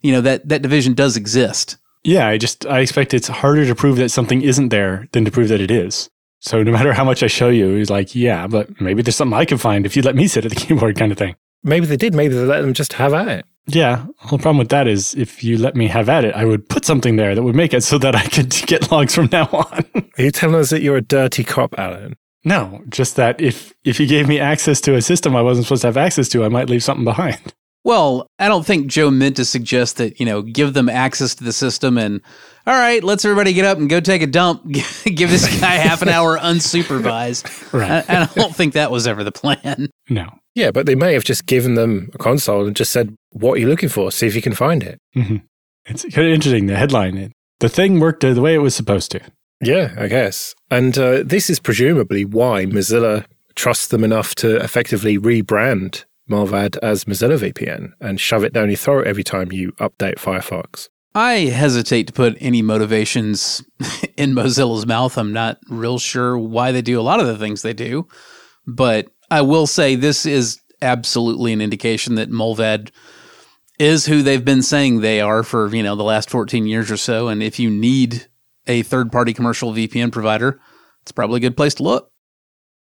you 0.00 0.12
know 0.12 0.20
that 0.20 0.48
that 0.48 0.62
division 0.62 0.94
does 0.94 1.16
exist. 1.16 1.76
Yeah, 2.04 2.28
I 2.28 2.38
just 2.38 2.66
I 2.66 2.80
expect 2.80 3.14
it's 3.14 3.28
harder 3.28 3.66
to 3.66 3.74
prove 3.74 3.96
that 3.96 4.10
something 4.10 4.42
isn't 4.42 4.68
there 4.68 5.08
than 5.12 5.24
to 5.24 5.30
prove 5.30 5.48
that 5.48 5.60
it 5.60 5.70
is. 5.70 6.08
So 6.40 6.62
no 6.62 6.70
matter 6.70 6.92
how 6.92 7.04
much 7.04 7.22
I 7.22 7.26
show 7.26 7.48
you, 7.48 7.74
he's 7.74 7.90
like, 7.90 8.14
yeah, 8.14 8.46
but 8.46 8.80
maybe 8.80 9.02
there's 9.02 9.16
something 9.16 9.36
I 9.36 9.44
can 9.44 9.58
find 9.58 9.84
if 9.84 9.96
you 9.96 10.02
let 10.02 10.14
me 10.14 10.28
sit 10.28 10.44
at 10.44 10.52
the 10.52 10.56
keyboard, 10.60 10.96
kind 10.96 11.10
of 11.10 11.18
thing. 11.18 11.34
Maybe 11.64 11.86
they 11.86 11.96
did. 11.96 12.14
Maybe 12.14 12.34
they 12.34 12.44
let 12.44 12.60
them 12.60 12.74
just 12.74 12.92
have 12.94 13.12
at 13.12 13.28
it. 13.28 13.46
Yeah. 13.66 14.06
The 14.22 14.28
whole 14.28 14.38
problem 14.38 14.58
with 14.58 14.68
that 14.68 14.86
is 14.86 15.14
if 15.14 15.42
you 15.42 15.58
let 15.58 15.74
me 15.74 15.88
have 15.88 16.08
at 16.08 16.24
it, 16.24 16.34
I 16.34 16.44
would 16.44 16.68
put 16.68 16.84
something 16.84 17.16
there 17.16 17.34
that 17.34 17.42
would 17.42 17.56
make 17.56 17.74
it 17.74 17.82
so 17.82 17.98
that 17.98 18.14
I 18.14 18.24
could 18.28 18.50
get 18.66 18.92
logs 18.92 19.14
from 19.14 19.28
now 19.32 19.48
on. 19.52 19.84
Are 20.18 20.22
you 20.22 20.30
telling 20.30 20.54
us 20.54 20.70
that 20.70 20.82
you're 20.82 20.96
a 20.96 21.02
dirty 21.02 21.42
cop, 21.42 21.76
Allan? 21.76 22.14
No, 22.46 22.80
just 22.88 23.16
that 23.16 23.40
if 23.40 23.74
if 23.84 23.98
you 23.98 24.06
gave 24.06 24.28
me 24.28 24.38
access 24.38 24.80
to 24.82 24.94
a 24.94 25.02
system 25.02 25.34
I 25.34 25.42
wasn't 25.42 25.66
supposed 25.66 25.82
to 25.82 25.88
have 25.88 25.96
access 25.96 26.28
to, 26.28 26.44
I 26.44 26.48
might 26.48 26.70
leave 26.70 26.84
something 26.84 27.04
behind. 27.04 27.52
Well, 27.86 28.26
I 28.38 28.48
don't 28.48 28.64
think 28.64 28.86
Joe 28.86 29.10
meant 29.10 29.36
to 29.36 29.44
suggest 29.44 29.98
that, 29.98 30.18
you 30.18 30.26
know, 30.26 30.42
give 30.42 30.74
them 30.74 30.88
access 30.88 31.36
to 31.36 31.44
the 31.44 31.52
system 31.52 31.98
and, 31.98 32.20
all 32.66 32.74
right, 32.74 33.02
let's 33.02 33.24
everybody 33.24 33.52
get 33.52 33.64
up 33.64 33.78
and 33.78 33.88
go 33.88 34.00
take 34.00 34.22
a 34.22 34.26
dump. 34.26 34.64
give 35.04 35.30
this 35.30 35.60
guy 35.60 35.74
half 35.74 36.02
an 36.02 36.08
hour 36.08 36.36
unsupervised. 36.36 37.72
right. 37.72 38.04
I, 38.10 38.22
I 38.22 38.26
don't 38.26 38.54
think 38.54 38.74
that 38.74 38.90
was 38.90 39.06
ever 39.06 39.22
the 39.22 39.30
plan. 39.30 39.88
No. 40.10 40.28
Yeah, 40.56 40.72
but 40.72 40.86
they 40.86 40.96
may 40.96 41.12
have 41.12 41.22
just 41.22 41.46
given 41.46 41.74
them 41.74 42.10
a 42.12 42.18
console 42.18 42.66
and 42.66 42.74
just 42.74 42.90
said, 42.90 43.14
what 43.30 43.52
are 43.52 43.58
you 43.58 43.68
looking 43.68 43.88
for? 43.88 44.10
See 44.10 44.26
if 44.26 44.34
you 44.34 44.42
can 44.42 44.54
find 44.54 44.82
it. 44.82 44.98
Mm-hmm. 45.14 45.36
It's 45.84 46.02
kind 46.02 46.26
of 46.26 46.32
interesting. 46.32 46.66
The 46.66 46.76
headline, 46.76 47.32
the 47.60 47.68
thing 47.68 48.00
worked 48.00 48.22
the 48.22 48.40
way 48.40 48.54
it 48.54 48.62
was 48.62 48.74
supposed 48.74 49.12
to. 49.12 49.20
Yeah, 49.60 49.94
I 49.98 50.08
guess. 50.08 50.54
And 50.70 50.96
uh, 50.98 51.22
this 51.24 51.48
is 51.48 51.60
presumably 51.60 52.24
why 52.24 52.66
Mozilla 52.66 53.24
trusts 53.54 53.88
them 53.88 54.04
enough 54.04 54.34
to 54.36 54.56
effectively 54.56 55.18
rebrand 55.18 56.04
Mullvad 56.30 56.76
as 56.82 57.04
Mozilla 57.04 57.38
VPN 57.38 57.92
and 58.00 58.20
shove 58.20 58.44
it 58.44 58.52
down 58.52 58.68
your 58.68 58.76
throat 58.76 59.06
every 59.06 59.24
time 59.24 59.52
you 59.52 59.72
update 59.72 60.16
Firefox. 60.16 60.88
I 61.14 61.46
hesitate 61.46 62.08
to 62.08 62.12
put 62.12 62.36
any 62.40 62.60
motivations 62.60 63.64
in 64.16 64.34
Mozilla's 64.34 64.86
mouth. 64.86 65.16
I'm 65.16 65.32
not 65.32 65.58
real 65.70 65.98
sure 65.98 66.36
why 66.36 66.72
they 66.72 66.82
do 66.82 67.00
a 67.00 67.02
lot 67.02 67.20
of 67.20 67.26
the 67.26 67.38
things 67.38 67.62
they 67.62 67.72
do, 67.72 68.06
but 68.66 69.08
I 69.30 69.40
will 69.40 69.66
say 69.66 69.94
this 69.94 70.26
is 70.26 70.60
absolutely 70.82 71.54
an 71.54 71.62
indication 71.62 72.16
that 72.16 72.30
Mullvad 72.30 72.90
is 73.78 74.06
who 74.06 74.22
they've 74.22 74.44
been 74.44 74.62
saying 74.62 75.00
they 75.00 75.20
are 75.20 75.42
for, 75.42 75.74
you 75.74 75.82
know, 75.82 75.96
the 75.96 76.02
last 76.02 76.28
14 76.28 76.66
years 76.66 76.90
or 76.90 76.96
so 76.98 77.28
and 77.28 77.42
if 77.42 77.58
you 77.58 77.70
need 77.70 78.26
a 78.66 78.82
third-party 78.82 79.32
commercial 79.32 79.72
VPN 79.72 80.12
provider, 80.12 80.60
it's 81.02 81.12
probably 81.12 81.38
a 81.38 81.40
good 81.40 81.56
place 81.56 81.74
to 81.74 81.82
look. 81.82 82.10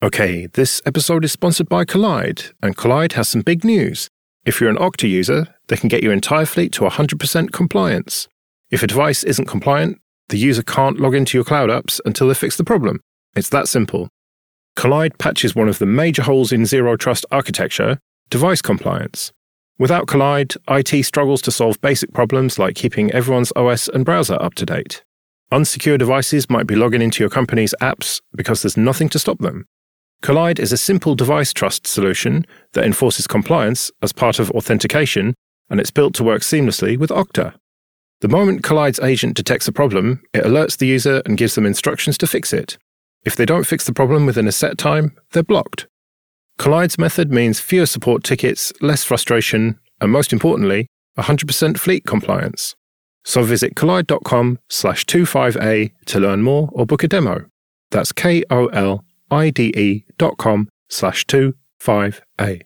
Okay, 0.02 0.48
this 0.48 0.82
episode 0.86 1.26
is 1.26 1.32
sponsored 1.32 1.68
by 1.68 1.86
Kolide, 1.86 2.54
and 2.64 2.78
Kolide 2.78 3.14
has 3.14 3.28
some 3.28 3.42
big 3.42 3.64
news. 3.64 4.08
If 4.46 4.62
you're 4.62 4.70
an 4.70 4.78
Okta 4.78 5.10
user, 5.10 5.54
they 5.68 5.76
can 5.76 5.90
get 5.90 6.02
your 6.02 6.14
entire 6.14 6.46
fleet 6.46 6.72
to 6.74 6.86
100% 6.86 7.52
compliance. 7.52 8.28
If 8.72 8.82
a 8.82 8.88
device 8.88 9.24
isn't 9.24 9.48
compliant, 9.48 10.00
the 10.30 10.38
user 10.38 10.64
can't 10.64 11.00
log 11.00 11.16
into 11.16 11.38
your 11.38 11.44
cloud 11.44 11.70
apps 11.70 12.00
until 12.06 12.28
they 12.28 12.34
fix 12.34 12.56
the 12.56 12.64
problem. 12.64 13.02
It's 13.36 13.50
that 13.50 13.68
simple. 13.68 14.10
Kolide 14.78 15.18
patches 15.18 15.56
one 15.56 15.68
of 15.68 15.80
the 15.80 15.86
major 15.86 16.22
holes 16.22 16.52
in 16.52 16.66
zero 16.66 16.96
trust 16.96 17.26
architecture 17.32 18.00
device 18.30 18.62
compliance. 18.62 19.32
Without 19.78 20.08
Kolide, 20.08 20.56
IT 20.70 21.04
struggles 21.04 21.42
to 21.42 21.52
solve 21.52 21.82
basic 21.82 22.14
problems 22.14 22.60
like 22.60 22.76
keeping 22.76 23.12
everyone's 23.12 23.52
OS 23.56 23.88
and 23.90 24.06
browser 24.06 24.38
up 24.42 24.54
to 24.56 24.66
date. 24.66 25.04
Unsecure 25.52 25.98
devices 25.98 26.50
might 26.50 26.68
be 26.68 26.76
logging 26.76 27.02
into 27.02 27.24
your 27.24 27.30
company's 27.30 27.74
apps 27.82 28.22
because 28.36 28.62
there's 28.62 28.78
nothing 28.78 29.10
to 29.10 29.20
stop 29.20 29.40
them. 29.40 29.66
Kolide 30.22 30.60
is 30.60 30.72
a 30.72 30.78
simple 30.78 31.16
device 31.16 31.54
trust 31.54 31.88
solution 31.88 32.46
that 32.74 32.86
enforces 32.86 33.26
compliance 33.26 33.90
as 34.02 34.12
part 34.12 34.38
of 34.38 34.52
authentication, 34.52 35.34
and 35.70 35.80
it's 35.80 35.92
built 35.92 36.14
to 36.16 36.24
work 36.24 36.42
seamlessly 36.42 37.00
with 37.00 37.10
Okta. 37.10 37.56
The 38.22 38.28
moment 38.28 38.62
Kolide's 38.62 39.00
agent 39.00 39.36
detects 39.36 39.68
a 39.68 39.72
problem, 39.72 40.22
it 40.34 40.44
alerts 40.44 40.78
the 40.78 40.88
user 40.88 41.24
and 41.26 41.38
gives 41.38 41.56
them 41.56 41.66
instructions 41.66 42.18
to 42.20 42.28
fix 42.28 42.54
it. 42.54 42.78
If 43.24 43.36
they 43.36 43.46
don't 43.46 43.66
fix 43.66 43.86
the 43.86 43.94
problem 43.94 44.26
within 44.26 44.48
a 44.48 44.52
set 44.52 44.78
time, 44.78 45.16
they're 45.32 45.42
blocked. 45.42 45.88
Kolide's 46.60 47.00
method 47.00 47.32
means 47.32 47.62
fewer 47.62 47.86
support 47.86 48.24
tickets, 48.24 48.74
less 48.82 49.04
frustration, 49.04 49.80
and 50.02 50.12
most 50.12 50.34
importantly, 50.34 50.88
100% 51.18 51.80
fleet 51.80 52.06
compliance. 52.06 52.76
So 53.30 53.44
visit 53.44 53.76
kolide.com 53.76 54.58
slash 54.70 55.06
25A 55.06 55.92
to 56.08 56.20
learn 56.20 56.42
more 56.42 56.68
or 56.72 56.88
book 56.88 57.04
a 57.04 57.08
demo. 57.08 57.46
That's 57.92 58.12
K-O-L-I-D-E 58.12 60.06
dot 60.18 60.38
com 60.40 60.68
slash 60.90 61.28
25A. 61.28 62.62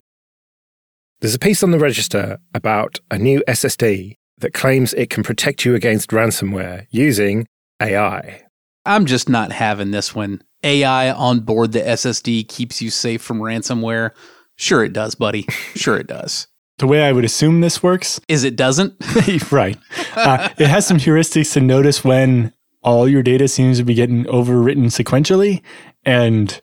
There's 1.20 1.34
a 1.34 1.38
piece 1.38 1.62
on 1.62 1.70
the 1.70 1.78
register 1.78 2.38
about 2.54 2.98
a 3.10 3.18
new 3.18 3.44
SSD 3.46 4.14
that 4.38 4.54
claims 4.54 4.94
it 4.94 5.10
can 5.10 5.22
protect 5.22 5.66
you 5.66 5.74
against 5.74 6.08
ransomware 6.08 6.86
using 6.90 7.46
AI. 7.82 8.40
I'm 8.86 9.04
just 9.04 9.28
not 9.28 9.52
having 9.52 9.90
this 9.90 10.14
one. 10.14 10.40
AI 10.62 11.12
on 11.12 11.40
board 11.40 11.72
the 11.72 11.80
SSD 11.80 12.48
keeps 12.48 12.80
you 12.80 12.88
safe 12.88 13.20
from 13.20 13.40
ransomware. 13.40 14.12
Sure, 14.56 14.82
it 14.82 14.94
does, 14.94 15.14
buddy. 15.14 15.44
Sure, 15.74 15.98
it 15.98 16.06
does. 16.06 16.46
The 16.78 16.86
way 16.86 17.04
I 17.04 17.12
would 17.12 17.24
assume 17.24 17.60
this 17.60 17.82
works 17.82 18.20
is 18.28 18.42
it 18.44 18.56
doesn't. 18.56 18.94
right. 19.52 19.78
Uh, 20.16 20.48
it 20.58 20.66
has 20.66 20.86
some 20.86 20.98
heuristics 20.98 21.52
to 21.52 21.60
notice 21.60 22.04
when 22.04 22.52
all 22.82 23.08
your 23.08 23.22
data 23.22 23.48
seems 23.48 23.78
to 23.78 23.84
be 23.84 23.94
getting 23.94 24.24
overwritten 24.24 24.86
sequentially 24.86 25.62
and 26.04 26.60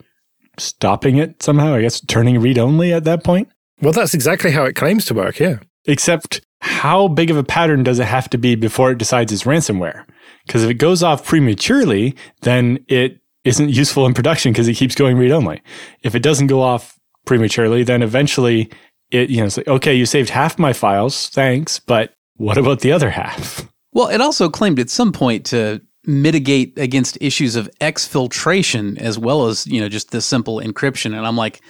stopping 0.58 1.18
it 1.18 1.42
somehow. 1.42 1.74
I 1.74 1.82
guess 1.82 2.02
turning 2.02 2.40
read 2.40 2.58
only 2.58 2.94
at 2.94 3.06
that 3.06 3.24
point. 3.24 3.50
Well, 3.82 3.94
that's 3.94 4.14
exactly 4.14 4.52
how 4.52 4.66
it 4.66 4.76
claims 4.76 5.06
to 5.06 5.14
work, 5.14 5.40
yeah. 5.40 5.60
Except 5.86 6.42
how 6.62 7.08
big 7.08 7.32
of 7.32 7.38
a 7.38 7.44
pattern 7.44 7.84
does 7.84 8.00
it 8.00 8.06
have 8.06 8.30
to 8.30 8.38
be 8.38 8.56
before 8.56 8.92
it 8.92 9.00
decides 9.00 9.32
it's 9.32 9.44
ransomware? 9.44 10.06
Because 10.46 10.64
if 10.64 10.70
it 10.70 10.76
goes 10.76 11.02
off 11.02 11.26
prematurely, 11.26 12.16
then 12.42 12.84
it 12.88 13.20
isn't 13.44 13.70
useful 13.70 14.06
in 14.06 14.14
production 14.14 14.52
because 14.52 14.68
it 14.68 14.76
keeps 14.76 14.94
going 14.94 15.18
read 15.18 15.32
only. 15.32 15.62
If 16.04 16.14
it 16.14 16.22
doesn't 16.22 16.48
go 16.48 16.62
off 16.62 17.00
prematurely, 17.26 17.84
then 17.84 18.04
eventually 18.04 18.70
it, 19.12 19.30
you 19.30 19.38
know, 19.38 19.46
it's 19.46 19.58
like, 19.58 19.68
okay, 19.68 19.94
you 19.94 20.06
saved 20.06 20.30
half 20.30 20.58
my 20.58 20.74
files, 20.74 21.30
thanks, 21.30 21.80
but 21.80 22.14
what 22.38 22.58
about 22.58 22.80
the 22.80 22.92
other 22.92 23.10
half? 23.10 23.68
Well, 23.94 24.08
it 24.08 24.22
also 24.22 24.50
claimed 24.50 24.80
at 24.80 24.90
some 24.90 25.12
point 25.12 25.46
to 25.48 25.82
mitigate 26.06 26.78
against 26.80 27.18
issues 27.22 27.56
of 27.56 27.70
exfiltration 27.80 28.98
as 28.98 29.20
well 29.20 29.48
as, 29.48 29.68
you 29.68 29.80
know, 29.80 29.90
just 29.90 30.12
the 30.12 30.22
simple 30.22 30.58
encryption. 30.60 31.16
And 31.16 31.28
I'm 31.28 31.36
like, 31.36 31.62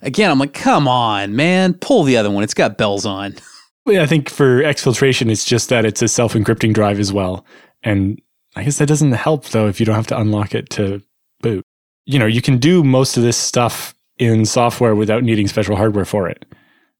again, 0.00 0.30
I'm 0.30 0.38
like, 0.38 0.54
come 0.54 0.88
on, 0.88 1.36
man, 1.36 1.74
pull 1.74 2.04
the 2.04 2.16
other 2.16 2.30
one. 2.30 2.44
It's 2.44 2.54
got 2.54 2.78
bells 2.78 3.04
on. 3.04 3.34
Well, 3.86 4.02
I 4.02 4.06
think 4.06 4.30
for 4.30 4.62
exfiltration, 4.62 5.30
it's 5.30 5.44
just 5.44 5.68
that 5.68 5.84
it's 5.84 6.00
a 6.00 6.08
self 6.08 6.32
encrypting 6.32 6.72
drive 6.72 6.98
as 6.98 7.12
well. 7.12 7.44
And 7.82 8.18
I 8.56 8.64
guess 8.64 8.78
that 8.78 8.88
doesn't 8.88 9.12
help 9.12 9.44
though 9.48 9.68
if 9.68 9.78
you 9.78 9.84
don't 9.84 9.94
have 9.94 10.06
to 10.06 10.18
unlock 10.18 10.54
it 10.54 10.70
to 10.70 11.02
boot. 11.42 11.62
You 12.06 12.18
know, 12.18 12.24
you 12.24 12.40
can 12.40 12.56
do 12.56 12.82
most 12.82 13.18
of 13.18 13.22
this 13.22 13.36
stuff 13.36 13.94
in 14.16 14.46
software 14.46 14.94
without 14.94 15.22
needing 15.22 15.48
special 15.48 15.76
hardware 15.76 16.06
for 16.06 16.28
it. 16.28 16.46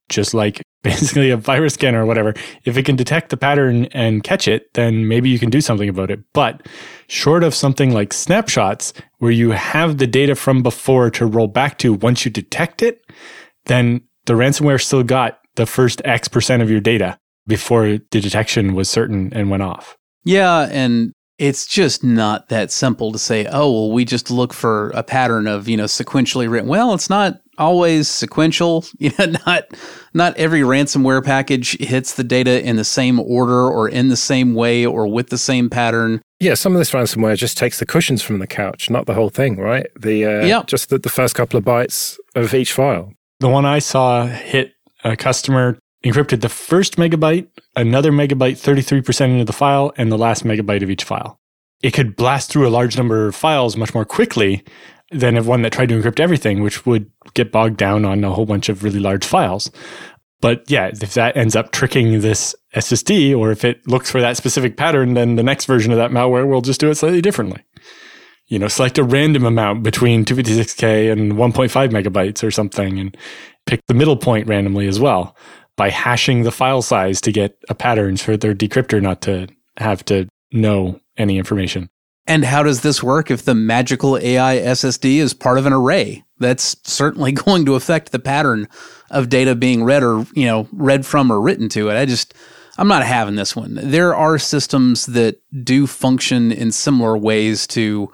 Just 0.08 0.34
like 0.34 0.62
basically 0.82 1.30
a 1.30 1.36
virus 1.36 1.74
scanner 1.74 2.02
or 2.02 2.06
whatever. 2.06 2.34
If 2.64 2.76
it 2.76 2.84
can 2.84 2.96
detect 2.96 3.30
the 3.30 3.36
pattern 3.36 3.86
and 3.86 4.22
catch 4.22 4.46
it, 4.46 4.72
then 4.74 5.08
maybe 5.08 5.30
you 5.30 5.38
can 5.38 5.50
do 5.50 5.60
something 5.60 5.88
about 5.88 6.10
it. 6.10 6.20
But 6.32 6.66
short 7.08 7.42
of 7.42 7.54
something 7.54 7.92
like 7.92 8.12
snapshots, 8.12 8.92
where 9.18 9.30
you 9.30 9.52
have 9.52 9.98
the 9.98 10.06
data 10.06 10.34
from 10.34 10.62
before 10.62 11.10
to 11.10 11.26
roll 11.26 11.48
back 11.48 11.78
to 11.78 11.94
once 11.94 12.24
you 12.24 12.30
detect 12.30 12.82
it, 12.82 13.00
then 13.66 14.02
the 14.26 14.34
ransomware 14.34 14.82
still 14.82 15.02
got 15.02 15.40
the 15.56 15.66
first 15.66 16.02
X 16.04 16.28
percent 16.28 16.62
of 16.62 16.70
your 16.70 16.80
data 16.80 17.18
before 17.46 17.98
the 18.10 18.20
detection 18.20 18.74
was 18.74 18.88
certain 18.88 19.32
and 19.32 19.50
went 19.50 19.62
off. 19.62 19.96
Yeah, 20.24 20.68
and 20.70 21.12
it's 21.38 21.66
just 21.66 22.04
not 22.04 22.48
that 22.48 22.70
simple 22.70 23.12
to 23.12 23.18
say, 23.18 23.46
oh, 23.46 23.70
well, 23.70 23.92
we 23.92 24.04
just 24.04 24.30
look 24.30 24.52
for 24.52 24.90
a 24.90 25.02
pattern 25.02 25.46
of, 25.46 25.68
you 25.68 25.76
know, 25.76 25.84
sequentially 25.84 26.50
written. 26.50 26.68
Well, 26.68 26.94
it's 26.94 27.10
not 27.10 27.40
always 27.58 28.08
sequential. 28.08 28.84
You 28.98 29.10
know, 29.18 29.34
not 29.46 29.64
not 30.14 30.36
every 30.36 30.60
ransomware 30.60 31.22
package 31.22 31.76
hits 31.78 32.14
the 32.14 32.24
data 32.24 32.64
in 32.66 32.76
the 32.76 32.84
same 32.84 33.20
order 33.20 33.68
or 33.68 33.86
in 33.88 34.08
the 34.08 34.16
same 34.16 34.54
way 34.54 34.86
or 34.86 35.06
with 35.06 35.28
the 35.28 35.36
same 35.36 35.68
pattern. 35.68 36.22
Yeah, 36.40 36.54
some 36.54 36.72
of 36.72 36.78
this 36.78 36.92
ransomware 36.92 37.36
just 37.36 37.58
takes 37.58 37.80
the 37.80 37.86
cushions 37.86 38.22
from 38.22 38.38
the 38.38 38.46
couch, 38.46 38.88
not 38.88 39.04
the 39.04 39.12
whole 39.12 39.28
thing, 39.28 39.56
right? 39.56 39.86
The 40.00 40.24
uh, 40.24 40.44
yep. 40.46 40.66
just 40.68 40.88
the, 40.88 40.98
the 40.98 41.10
first 41.10 41.34
couple 41.34 41.58
of 41.58 41.64
bytes 41.64 42.18
of 42.34 42.54
each 42.54 42.72
file. 42.72 43.12
The 43.40 43.48
one 43.48 43.66
I 43.66 43.78
saw 43.78 44.26
hit 44.26 44.72
a 45.04 45.16
customer 45.16 45.78
encrypted 46.04 46.40
the 46.40 46.48
first 46.48 46.96
megabyte, 46.96 47.48
another 47.76 48.12
megabyte 48.12 48.58
33% 48.60 49.30
into 49.30 49.44
the 49.44 49.52
file, 49.52 49.92
and 49.96 50.12
the 50.12 50.18
last 50.18 50.44
megabyte 50.44 50.82
of 50.82 50.90
each 50.90 51.04
file. 51.04 51.38
It 51.82 51.92
could 51.92 52.16
blast 52.16 52.50
through 52.50 52.66
a 52.66 52.70
large 52.70 52.96
number 52.96 53.26
of 53.26 53.34
files 53.34 53.76
much 53.76 53.94
more 53.94 54.04
quickly 54.04 54.64
than 55.10 55.36
if 55.36 55.46
one 55.46 55.62
that 55.62 55.72
tried 55.72 55.88
to 55.90 56.00
encrypt 56.00 56.20
everything, 56.20 56.62
which 56.62 56.86
would 56.86 57.10
get 57.34 57.52
bogged 57.52 57.76
down 57.76 58.04
on 58.04 58.24
a 58.24 58.32
whole 58.32 58.46
bunch 58.46 58.68
of 58.68 58.82
really 58.82 59.00
large 59.00 59.24
files. 59.24 59.70
But 60.40 60.70
yeah, 60.70 60.90
if 60.92 61.14
that 61.14 61.36
ends 61.36 61.56
up 61.56 61.72
tricking 61.72 62.20
this 62.20 62.54
SSD, 62.74 63.36
or 63.36 63.50
if 63.50 63.64
it 63.64 63.86
looks 63.88 64.10
for 64.10 64.20
that 64.20 64.36
specific 64.36 64.76
pattern, 64.76 65.14
then 65.14 65.36
the 65.36 65.42
next 65.42 65.64
version 65.64 65.90
of 65.92 65.98
that 65.98 66.10
malware 66.10 66.46
will 66.46 66.60
just 66.60 66.80
do 66.80 66.90
it 66.90 66.96
slightly 66.96 67.22
differently. 67.22 67.64
You 68.48 68.58
know, 68.58 68.68
select 68.68 68.98
a 68.98 69.04
random 69.04 69.46
amount 69.46 69.82
between 69.82 70.24
256K 70.24 71.10
and 71.10 71.32
1.5 71.32 71.90
megabytes 71.90 72.44
or 72.44 72.50
something, 72.50 72.98
and 72.98 73.16
pick 73.64 73.80
the 73.86 73.94
middle 73.94 74.16
point 74.16 74.46
randomly 74.46 74.86
as 74.86 75.00
well 75.00 75.34
by 75.76 75.90
hashing 75.90 76.42
the 76.42 76.52
file 76.52 76.82
size 76.82 77.20
to 77.22 77.32
get 77.32 77.56
a 77.68 77.74
pattern 77.74 78.16
for 78.16 78.36
their 78.36 78.54
decryptor 78.54 79.00
not 79.00 79.22
to 79.22 79.48
have 79.78 80.04
to 80.04 80.28
know 80.52 81.00
any 81.16 81.38
information. 81.38 81.88
And 82.26 82.44
how 82.44 82.62
does 82.62 82.80
this 82.80 83.02
work 83.02 83.30
if 83.30 83.44
the 83.44 83.54
magical 83.54 84.16
AI 84.16 84.56
SSD 84.56 85.16
is 85.16 85.34
part 85.34 85.58
of 85.58 85.66
an 85.66 85.72
array? 85.72 86.24
That's 86.38 86.76
certainly 86.84 87.32
going 87.32 87.66
to 87.66 87.74
affect 87.74 88.12
the 88.12 88.18
pattern 88.18 88.68
of 89.10 89.28
data 89.28 89.54
being 89.54 89.84
read 89.84 90.02
or, 90.02 90.26
you 90.34 90.46
know, 90.46 90.68
read 90.72 91.04
from 91.04 91.30
or 91.30 91.40
written 91.40 91.68
to 91.70 91.90
it. 91.90 91.96
I 91.96 92.06
just 92.06 92.34
I'm 92.76 92.88
not 92.88 93.04
having 93.04 93.36
this 93.36 93.54
one. 93.54 93.78
There 93.80 94.14
are 94.14 94.38
systems 94.38 95.06
that 95.06 95.40
do 95.64 95.86
function 95.86 96.50
in 96.50 96.72
similar 96.72 97.16
ways 97.16 97.66
to 97.68 98.10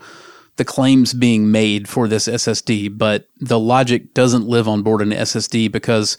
the 0.56 0.64
claims 0.64 1.14
being 1.14 1.50
made 1.50 1.88
for 1.88 2.06
this 2.06 2.28
SSD, 2.28 2.98
but 2.98 3.26
the 3.38 3.58
logic 3.58 4.12
doesn't 4.12 4.46
live 4.46 4.68
on 4.68 4.82
board 4.82 5.00
an 5.00 5.10
SSD 5.10 5.72
because 5.72 6.18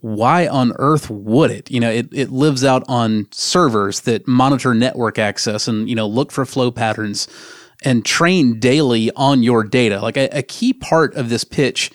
why 0.00 0.46
on 0.46 0.72
earth 0.78 1.10
would 1.10 1.50
it? 1.50 1.70
You 1.70 1.80
know, 1.80 1.90
it, 1.90 2.08
it 2.12 2.30
lives 2.30 2.64
out 2.64 2.84
on 2.88 3.28
servers 3.30 4.00
that 4.00 4.26
monitor 4.26 4.74
network 4.74 5.18
access 5.18 5.68
and, 5.68 5.88
you 5.88 5.94
know, 5.94 6.06
look 6.06 6.32
for 6.32 6.44
flow 6.44 6.70
patterns 6.70 7.28
and 7.82 8.04
train 8.04 8.58
daily 8.58 9.10
on 9.16 9.42
your 9.42 9.64
data. 9.64 10.00
Like 10.00 10.16
a, 10.16 10.28
a 10.32 10.42
key 10.42 10.72
part 10.72 11.14
of 11.14 11.28
this 11.28 11.44
pitch 11.44 11.90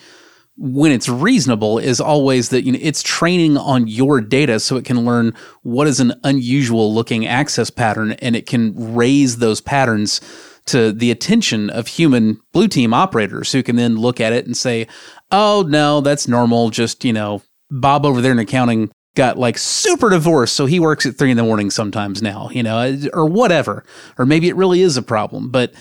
when 0.58 0.92
it's 0.92 1.10
reasonable 1.10 1.78
is 1.78 2.00
always 2.00 2.48
that 2.50 2.64
you 2.64 2.72
know 2.72 2.80
it's 2.82 3.04
training 3.04 3.58
on 3.58 3.88
your 3.88 4.22
data 4.22 4.58
so 4.58 4.78
it 4.78 4.86
can 4.86 5.04
learn 5.04 5.34
what 5.64 5.86
is 5.86 6.00
an 6.00 6.14
unusual 6.24 6.94
looking 6.94 7.28
access 7.28 7.70
pattern 7.70 8.14
and 8.14 8.38
it 8.38 8.46
can 8.46 8.96
raise 8.96 9.40
those 9.40 9.60
patterns 9.60 10.22
to 10.66 10.92
the 10.92 11.12
attention 11.12 11.70
of 11.70 11.88
human 11.88 12.40
blue 12.52 12.68
team 12.68 12.94
operators 12.94 13.52
who 13.52 13.62
can 13.62 13.76
then 13.76 13.98
look 13.98 14.20
at 14.20 14.34
it 14.34 14.46
and 14.46 14.58
say, 14.58 14.88
oh, 15.32 15.64
no, 15.68 16.02
that's 16.02 16.28
normal. 16.28 16.70
Just, 16.70 17.06
you 17.06 17.14
know, 17.14 17.42
Bob 17.72 18.06
over 18.06 18.22
there 18.22 18.32
in 18.32 18.40
accounting 18.40 18.92
got 19.16 19.38
like 19.38 19.58
super 19.58 20.10
divorced. 20.10 20.56
So 20.56 20.66
he 20.66 20.80
works 20.80 21.06
at 21.06 21.18
three 21.18 21.32
in 21.32 21.38
the 21.38 21.44
morning 21.44 21.72
sometimes 21.72 22.22
now, 22.22 22.50
you 22.52 22.62
know, 22.62 22.98
or 23.14 23.26
whatever. 23.26 23.86
Or 24.18 24.26
maybe 24.26 24.50
it 24.50 24.56
really 24.56 24.82
is 24.82 24.98
a 24.98 25.02
problem. 25.02 25.50
But 25.50 25.74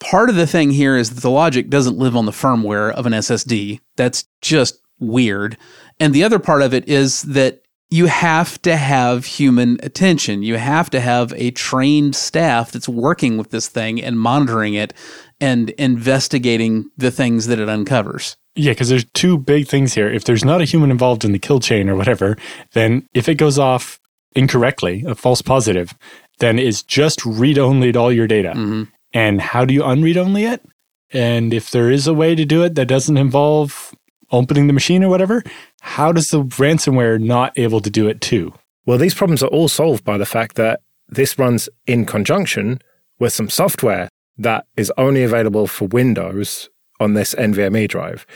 part 0.00 0.30
of 0.30 0.36
the 0.36 0.46
thing 0.46 0.70
here 0.70 0.96
is 0.96 1.10
that 1.10 1.20
the 1.20 1.30
logic 1.30 1.68
doesn't 1.68 1.98
live 1.98 2.16
on 2.16 2.26
the 2.26 2.32
firmware 2.32 2.90
of 2.92 3.06
an 3.06 3.12
SSD. 3.12 3.80
That's 3.96 4.24
just 4.40 4.80
weird. 4.98 5.56
And 6.00 6.14
the 6.14 6.24
other 6.24 6.38
part 6.38 6.62
of 6.62 6.74
it 6.74 6.88
is 6.88 7.22
that 7.22 7.62
you 7.90 8.06
have 8.06 8.60
to 8.62 8.76
have 8.76 9.24
human 9.24 9.78
attention. 9.82 10.42
You 10.42 10.56
have 10.56 10.90
to 10.90 11.00
have 11.00 11.32
a 11.36 11.50
trained 11.52 12.14
staff 12.14 12.70
that's 12.70 12.88
working 12.88 13.38
with 13.38 13.50
this 13.50 13.68
thing 13.68 14.02
and 14.02 14.20
monitoring 14.20 14.74
it 14.74 14.92
and 15.40 15.70
investigating 15.70 16.90
the 16.96 17.10
things 17.10 17.46
that 17.46 17.58
it 17.58 17.68
uncovers. 17.68 18.36
Yeah, 18.54 18.72
because 18.72 18.88
there's 18.88 19.04
two 19.14 19.38
big 19.38 19.68
things 19.68 19.94
here. 19.94 20.08
If 20.08 20.24
there's 20.24 20.44
not 20.44 20.60
a 20.60 20.64
human 20.64 20.90
involved 20.90 21.24
in 21.24 21.32
the 21.32 21.38
kill 21.38 21.60
chain 21.60 21.88
or 21.88 21.94
whatever, 21.94 22.36
then 22.72 23.06
if 23.14 23.28
it 23.28 23.36
goes 23.36 23.58
off 23.58 24.00
incorrectly, 24.34 25.04
a 25.06 25.14
false 25.14 25.42
positive, 25.42 25.94
then 26.38 26.58
it's 26.58 26.82
just 26.82 27.24
read 27.24 27.58
only 27.58 27.94
all 27.94 28.12
your 28.12 28.26
data. 28.26 28.50
Mm-hmm. 28.50 28.84
And 29.12 29.40
how 29.40 29.64
do 29.64 29.72
you 29.72 29.84
unread 29.84 30.16
only 30.16 30.44
it? 30.44 30.64
And 31.12 31.54
if 31.54 31.70
there 31.70 31.90
is 31.90 32.06
a 32.06 32.14
way 32.14 32.34
to 32.34 32.44
do 32.44 32.62
it 32.62 32.74
that 32.74 32.86
doesn't 32.86 33.16
involve 33.16 33.94
opening 34.30 34.66
the 34.66 34.72
machine 34.72 35.02
or 35.02 35.08
whatever, 35.08 35.42
how 35.80 36.12
does 36.12 36.30
the 36.30 36.42
ransomware 36.42 37.20
not 37.20 37.56
able 37.58 37.80
to 37.80 37.90
do 37.90 38.08
it 38.08 38.20
too? 38.20 38.52
Well, 38.84 38.98
these 38.98 39.14
problems 39.14 39.42
are 39.42 39.48
all 39.48 39.68
solved 39.68 40.04
by 40.04 40.18
the 40.18 40.26
fact 40.26 40.56
that 40.56 40.80
this 41.08 41.38
runs 41.38 41.68
in 41.86 42.04
conjunction 42.04 42.80
with 43.18 43.32
some 43.32 43.48
software 43.48 44.08
that 44.38 44.66
is 44.76 44.92
only 44.96 45.22
available 45.22 45.66
for 45.66 45.88
Windows 45.88 46.68
on 47.00 47.14
this 47.14 47.34
NVMe 47.34 47.88
drive. 47.88 48.26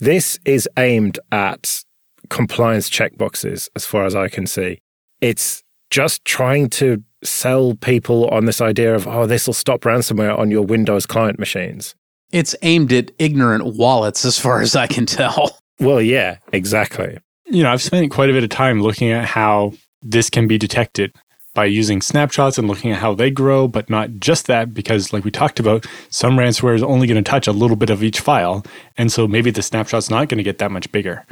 This 0.00 0.38
is 0.44 0.68
aimed 0.76 1.18
at 1.32 1.82
compliance 2.30 2.88
checkboxes, 2.88 3.68
as 3.74 3.84
far 3.84 4.04
as 4.04 4.14
I 4.14 4.28
can 4.28 4.46
see. 4.46 4.80
It's 5.20 5.62
just 5.90 6.24
trying 6.24 6.70
to 6.70 7.02
sell 7.24 7.74
people 7.74 8.28
on 8.28 8.44
this 8.44 8.60
idea 8.60 8.94
of, 8.94 9.06
oh, 9.08 9.26
this 9.26 9.46
will 9.46 9.54
stop 9.54 9.80
ransomware 9.80 10.38
on 10.38 10.50
your 10.50 10.62
Windows 10.62 11.06
client 11.06 11.38
machines. 11.38 11.94
It's 12.30 12.54
aimed 12.62 12.92
at 12.92 13.10
ignorant 13.18 13.76
wallets, 13.76 14.24
as 14.24 14.38
far 14.38 14.60
as 14.60 14.76
I 14.76 14.86
can 14.86 15.06
tell. 15.06 15.58
Well, 15.80 16.02
yeah, 16.02 16.38
exactly. 16.52 17.18
You 17.46 17.62
know, 17.62 17.70
I've 17.70 17.80
spent 17.80 18.10
quite 18.10 18.28
a 18.28 18.32
bit 18.32 18.42
of 18.42 18.50
time 18.50 18.82
looking 18.82 19.12
at 19.12 19.24
how 19.24 19.74
this 20.02 20.28
can 20.28 20.48
be 20.48 20.58
detected 20.58 21.14
by 21.58 21.64
using 21.64 22.00
snapshots 22.00 22.56
and 22.56 22.68
looking 22.68 22.92
at 22.92 23.00
how 23.00 23.12
they 23.12 23.32
grow, 23.32 23.66
but 23.66 23.90
not 23.90 24.08
just 24.20 24.46
that, 24.46 24.72
because 24.72 25.12
like 25.12 25.24
we 25.24 25.30
talked 25.32 25.58
about, 25.58 25.84
some 26.08 26.36
ransomware 26.36 26.76
is 26.76 26.84
only 26.84 27.08
going 27.08 27.20
to 27.20 27.28
touch 27.28 27.48
a 27.48 27.52
little 27.52 27.74
bit 27.74 27.90
of 27.90 28.00
each 28.00 28.20
file. 28.20 28.64
And 28.96 29.10
so 29.10 29.26
maybe 29.26 29.50
the 29.50 29.60
snapshot's 29.60 30.08
not 30.08 30.28
going 30.28 30.38
to 30.38 30.44
get 30.44 30.58
that 30.58 30.70
much 30.70 30.92
bigger. 30.92 31.26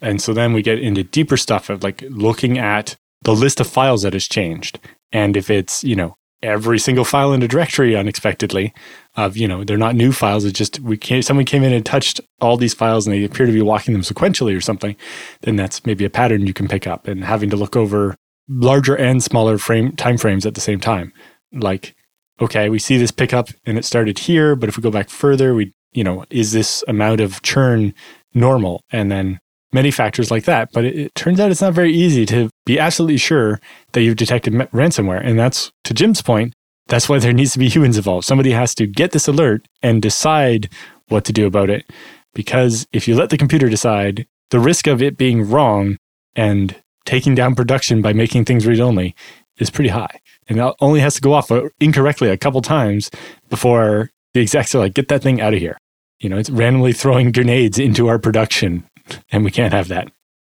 And 0.00 0.20
so 0.20 0.34
then 0.34 0.52
we 0.52 0.62
get 0.62 0.80
into 0.80 1.04
deeper 1.04 1.36
stuff 1.36 1.70
of 1.70 1.84
like 1.84 2.02
looking 2.10 2.58
at 2.58 2.96
the 3.22 3.36
list 3.36 3.60
of 3.60 3.68
files 3.68 4.02
that 4.02 4.14
has 4.14 4.26
changed. 4.26 4.80
And 5.12 5.36
if 5.36 5.48
it's, 5.48 5.84
you 5.84 5.94
know, 5.94 6.16
every 6.42 6.80
single 6.80 7.04
file 7.04 7.32
in 7.32 7.40
a 7.44 7.46
directory 7.46 7.94
unexpectedly 7.94 8.74
of 9.16 9.36
you 9.36 9.48
know 9.48 9.64
they're 9.64 9.76
not 9.76 9.96
new 9.96 10.12
files 10.12 10.44
it's 10.44 10.56
just 10.56 10.78
we 10.78 10.96
came, 10.96 11.20
someone 11.20 11.44
came 11.44 11.64
in 11.64 11.72
and 11.72 11.84
touched 11.84 12.20
all 12.40 12.56
these 12.56 12.72
files 12.72 13.08
and 13.08 13.12
they 13.12 13.24
appear 13.24 13.44
to 13.44 13.50
be 13.50 13.60
walking 13.60 13.92
them 13.92 14.02
sequentially 14.02 14.56
or 14.56 14.60
something 14.60 14.94
then 15.40 15.56
that's 15.56 15.84
maybe 15.84 16.04
a 16.04 16.10
pattern 16.10 16.46
you 16.46 16.54
can 16.54 16.68
pick 16.68 16.86
up 16.86 17.08
and 17.08 17.24
having 17.24 17.50
to 17.50 17.56
look 17.56 17.74
over 17.74 18.14
larger 18.48 18.96
and 18.96 19.22
smaller 19.22 19.58
frame 19.58 19.92
time 19.92 20.16
frames 20.16 20.46
at 20.46 20.54
the 20.54 20.60
same 20.60 20.80
time 20.80 21.12
like 21.52 21.94
okay 22.40 22.68
we 22.68 22.78
see 22.78 22.96
this 22.96 23.10
pickup 23.10 23.48
and 23.66 23.76
it 23.78 23.84
started 23.84 24.18
here 24.18 24.56
but 24.56 24.68
if 24.68 24.76
we 24.76 24.82
go 24.82 24.90
back 24.90 25.08
further 25.08 25.54
we 25.54 25.72
you 25.92 26.04
know 26.04 26.24
is 26.30 26.52
this 26.52 26.82
amount 26.88 27.20
of 27.20 27.42
churn 27.42 27.92
normal 28.34 28.82
and 28.90 29.10
then 29.10 29.38
many 29.72 29.90
factors 29.90 30.30
like 30.30 30.44
that. 30.44 30.70
But 30.72 30.84
it, 30.84 30.98
it, 30.98 31.14
turns 31.14 31.40
out 31.40 31.50
it's 31.50 31.60
not 31.60 31.74
very 31.74 31.92
easy 31.92 32.24
to 32.26 32.50
be 32.64 32.78
absolutely 32.78 33.18
sure 33.18 33.60
that 33.92 34.02
you've 34.02 34.16
detected 34.16 34.52
ransomware. 34.52 35.20
And 35.22 35.38
that's, 35.38 35.70
to 35.84 35.94
Jim's 35.94 36.22
point, 36.22 36.54
that's 36.86 37.08
why 37.08 37.18
there 37.18 37.32
needs 37.32 37.52
to 37.52 37.58
be 37.58 37.68
humans 37.68 37.96
involved. 37.96 38.26
Somebody 38.26 38.52
has 38.52 38.74
to 38.76 38.86
get 38.86 39.12
this 39.12 39.28
alert 39.28 39.66
and 39.82 40.00
decide 40.00 40.70
what 41.08 41.24
to 41.26 41.32
do 41.32 41.46
about 41.46 41.70
it. 41.70 41.90
Because 42.34 42.86
if 42.92 43.08
you 43.08 43.14
let 43.14 43.30
the 43.30 43.38
computer 43.38 43.68
decide, 43.68 44.26
the 44.50 44.60
risk 44.60 44.86
of 44.86 45.02
it 45.02 45.18
being 45.18 45.48
wrong 45.48 45.96
and 46.34 46.76
taking 47.08 47.34
down 47.34 47.54
production 47.54 48.02
by 48.02 48.12
making 48.12 48.44
things 48.44 48.66
read 48.66 48.80
only 48.80 49.14
is 49.56 49.70
pretty 49.70 49.88
high. 49.88 50.20
And 50.46 50.58
that 50.58 50.74
only 50.80 51.00
has 51.00 51.14
to 51.14 51.22
go 51.22 51.32
off 51.32 51.50
uh, 51.50 51.70
incorrectly 51.80 52.28
a 52.28 52.36
couple 52.36 52.60
times 52.60 53.10
before 53.48 54.10
the 54.34 54.42
execs 54.42 54.74
are 54.74 54.80
like, 54.80 54.92
get 54.92 55.08
that 55.08 55.22
thing 55.22 55.40
out 55.40 55.54
of 55.54 55.58
here. 55.58 55.78
You 56.20 56.28
know, 56.28 56.36
it's 56.36 56.50
randomly 56.50 56.92
throwing 56.92 57.32
grenades 57.32 57.78
into 57.78 58.08
our 58.08 58.18
production 58.18 58.84
and 59.32 59.42
we 59.42 59.50
can't 59.50 59.72
have 59.72 59.88
that. 59.88 60.12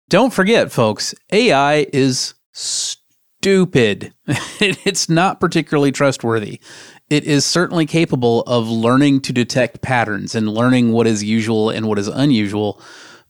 Don't 0.09 0.33
forget, 0.33 0.73
folks, 0.73 1.14
AI 1.33 1.87
is 1.93 2.33
stupid. 2.52 4.14
it's 4.26 5.11
not 5.11 5.40
particularly 5.40 5.93
trustworthy. 5.93 6.61
It 7.11 7.25
is 7.25 7.45
certainly 7.45 7.85
capable 7.85 8.40
of 8.43 8.69
learning 8.69 9.21
to 9.23 9.34
detect 9.34 9.82
patterns 9.82 10.34
and 10.34 10.49
learning 10.49 10.93
what 10.93 11.06
is 11.06 11.23
usual 11.23 11.69
and 11.69 11.87
what 11.87 11.99
is 11.99 12.08
unusual. 12.08 12.80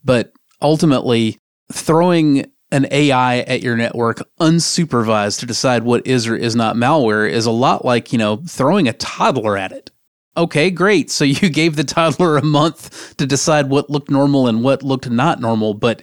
But 0.05 0.31
ultimately, 0.61 1.37
throwing 1.71 2.49
an 2.71 2.87
AI 2.91 3.39
at 3.39 3.61
your 3.61 3.75
network 3.75 4.21
unsupervised 4.39 5.39
to 5.39 5.45
decide 5.45 5.83
what 5.83 6.05
is 6.05 6.27
or 6.27 6.35
is 6.35 6.55
not 6.55 6.75
malware 6.75 7.29
is 7.29 7.45
a 7.45 7.51
lot 7.51 7.83
like, 7.83 8.11
you 8.11 8.19
know, 8.19 8.37
throwing 8.47 8.87
a 8.87 8.93
toddler 8.93 9.57
at 9.57 9.71
it. 9.71 9.91
Okay, 10.37 10.69
great. 10.69 11.09
So 11.09 11.23
you 11.25 11.49
gave 11.49 11.75
the 11.75 11.83
toddler 11.83 12.37
a 12.37 12.43
month 12.43 13.17
to 13.17 13.25
decide 13.25 13.69
what 13.69 13.89
looked 13.89 14.09
normal 14.09 14.47
and 14.47 14.63
what 14.63 14.83
looked 14.83 15.09
not 15.09 15.41
normal, 15.41 15.73
but 15.73 16.01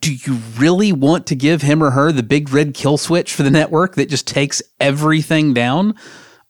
do 0.00 0.12
you 0.12 0.34
really 0.56 0.92
want 0.92 1.26
to 1.28 1.36
give 1.36 1.62
him 1.62 1.82
or 1.82 1.90
her 1.90 2.10
the 2.10 2.24
big 2.24 2.52
red 2.52 2.74
kill 2.74 2.98
switch 2.98 3.32
for 3.32 3.44
the 3.44 3.50
network 3.50 3.94
that 3.94 4.08
just 4.08 4.26
takes 4.26 4.60
everything 4.80 5.54
down? 5.54 5.94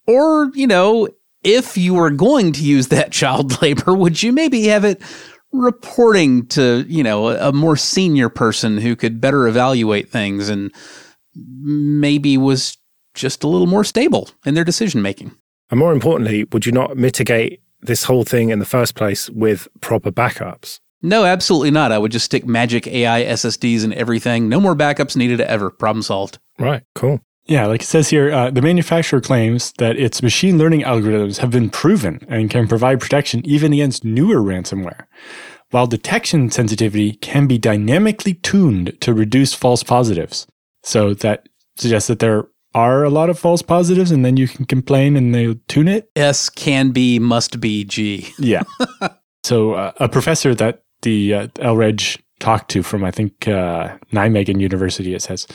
Or, 0.07 0.51
you 0.55 0.67
know, 0.67 1.09
if 1.45 1.77
you 1.77 1.95
were 1.95 2.11
going 2.11 2.53
to 2.53 2.65
use 2.65 2.89
that 2.89 3.13
child 3.13 3.61
labor, 3.63 3.95
would 3.95 4.23
you 4.23 4.33
maybe 4.33 4.65
have 4.67 4.85
it 4.85 5.03
reporting 5.53 6.47
to, 6.49 6.85
you 6.89 7.03
know, 7.03 7.29
a, 7.29 7.53
more 7.53 7.77
senior 7.77 8.29
person 8.29 8.79
who 8.79 8.97
could 8.97 9.21
better 9.21 9.47
evaluate 9.47 10.11
things 10.11 10.49
and 10.49 10.73
maybe 11.35 12.37
was 12.37 12.79
just 13.15 13.45
a 13.45 13.49
little 13.49 13.67
more 13.67 13.85
stable 13.85 14.31
in 14.45 14.55
their 14.55 14.65
decision 14.65 15.03
making? 15.03 15.35
And 15.71 15.79
more 15.79 15.93
importantly, 15.93 16.45
would 16.53 16.67
you 16.67 16.73
not 16.73 16.97
mitigate 16.97 17.61
this 17.81 18.05
whole 18.05 18.25
thing 18.25 18.51
in 18.51 18.59
the 18.59 18.65
first 18.65 18.95
place 18.95 19.29
with 19.31 19.69
proper 19.81 20.11
backups? 20.11 20.81
No, 21.03 21.25
absolutely 21.25 21.73
not. 21.73 21.91
I 21.91 21.99
would 21.99 22.13
just 22.13 22.27
stick 22.27 22.47
magic 22.47 22.87
AI 22.87 23.25
SSDs 23.25 23.83
and 23.83 23.93
everything. 23.95 24.49
No 24.49 24.61
more 24.61 24.77
backups 24.77 25.17
needed 25.17 25.41
ever. 25.41 25.71
Problem 25.71 26.03
solved. 26.03 26.39
Right. 26.59 26.85
Cool. 26.95 27.21
Yeah, 27.47 27.67
like 27.67 27.83
it 27.83 27.87
says 27.87 28.09
here, 28.09 28.33
uh, 28.33 28.51
the 28.51 28.63
manufacturer 28.63 29.21
claims 29.21 29.73
that 29.79 29.97
its 29.97 30.23
machine 30.23 30.59
learning 30.59 30.83
algorithms 30.83 31.39
have 31.39 31.51
been 31.51 31.71
proven 31.71 32.25
and 32.29 32.49
can 32.49 32.69
provide 32.69 33.01
protection 33.01 33.45
even 33.45 33.73
against 33.73 34.05
newer 34.05 34.37
ransomware. 34.37 35.07
While 35.71 35.87
detection 35.87 36.51
sensitivity 36.51 37.15
can 37.15 37.47
be 37.47 37.59
dynamically 37.59 38.35
tuned 38.35 38.97
to 39.01 39.13
reduce 39.13 39.55
false 39.55 39.83
positives. 39.83 40.47
So 40.83 41.15
that 41.15 41.49
suggests 41.77 42.09
that 42.09 42.21
there 42.21 42.47
are 42.75 43.05
a 43.05 43.11
lot 43.11 43.31
of 43.31 43.39
false 43.39 43.63
positives 43.63 44.11
and 44.11 44.25
then 44.25 44.37
you 44.37 44.49
can 44.49 44.65
complain 44.65 45.17
and 45.17 45.35
they'll 45.35 45.57
tune 45.69 45.89
it. 45.89 46.11
S 46.15 46.49
can 46.49 46.91
be, 46.91 47.19
must 47.19 47.61
be 47.61 47.85
G. 47.85 48.33
yeah. 48.39 48.63
so 49.45 49.73
uh, 49.73 49.93
a 49.97 50.09
professor 50.09 50.55
that 50.55 50.83
the 51.03 51.35
uh, 51.35 51.49
El 51.59 51.77
Reg 51.77 52.03
talked 52.43 52.71
to 52.73 52.83
from, 52.83 53.05
I 53.05 53.11
think, 53.11 53.47
uh, 53.47 53.97
Nijmegen 54.13 54.61
University, 54.61 55.15
it 55.15 55.23
says, 55.23 55.47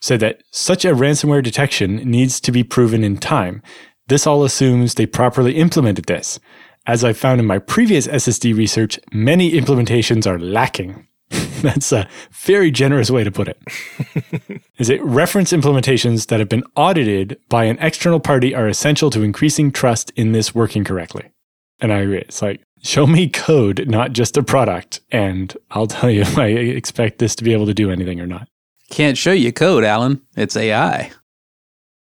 said 0.00 0.20
that 0.20 0.42
such 0.52 0.84
a 0.84 0.92
ransomware 0.92 1.42
detection 1.42 1.96
needs 1.96 2.38
to 2.40 2.52
be 2.52 2.62
proven 2.62 3.02
in 3.02 3.16
time. 3.16 3.62
This 4.08 4.26
all 4.26 4.44
assumes 4.44 4.94
they 4.94 5.06
properly 5.06 5.56
implemented 5.56 6.04
this. 6.04 6.38
As 6.86 7.02
I 7.02 7.14
found 7.14 7.40
in 7.40 7.46
my 7.46 7.58
previous 7.58 8.06
SSD 8.06 8.54
research, 8.54 9.00
many 9.10 9.52
implementations 9.52 10.26
are 10.26 10.38
lacking. 10.38 11.08
That's 11.62 11.90
a 11.92 12.06
very 12.30 12.70
generous 12.70 13.10
way 13.10 13.24
to 13.24 13.32
put 13.32 13.48
it. 13.48 13.58
Is 14.78 14.90
it 14.90 15.02
reference 15.02 15.50
implementations 15.52 16.26
that 16.26 16.40
have 16.40 16.50
been 16.50 16.64
audited 16.76 17.38
by 17.48 17.64
an 17.64 17.78
external 17.80 18.20
party 18.20 18.54
are 18.54 18.68
essential 18.68 19.08
to 19.10 19.22
increasing 19.22 19.72
trust 19.72 20.10
in 20.14 20.32
this 20.32 20.54
working 20.54 20.84
correctly? 20.84 21.30
And 21.80 21.92
I 21.92 22.00
agree. 22.00 22.18
It's 22.18 22.42
like, 22.42 22.62
show 22.82 23.06
me 23.06 23.28
code, 23.28 23.88
not 23.88 24.12
just 24.12 24.36
a 24.36 24.42
product, 24.42 25.00
and 25.10 25.56
I'll 25.70 25.86
tell 25.86 26.10
you 26.10 26.20
if 26.22 26.38
I 26.38 26.46
expect 26.46 27.18
this 27.18 27.34
to 27.36 27.44
be 27.44 27.52
able 27.52 27.66
to 27.66 27.74
do 27.74 27.90
anything 27.90 28.20
or 28.20 28.26
not. 28.26 28.48
Can't 28.90 29.18
show 29.18 29.32
you 29.32 29.52
code, 29.52 29.84
Allan. 29.84 30.22
It's 30.36 30.56
AI. 30.56 31.10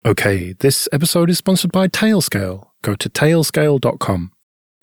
Okay, 0.06 0.54
this 0.54 0.88
episode 0.92 1.30
is 1.30 1.38
sponsored 1.38 1.72
by 1.72 1.88
Tailscale. 1.88 2.68
Go 2.82 2.96
to 2.96 3.10
tailscale.com. 3.10 4.32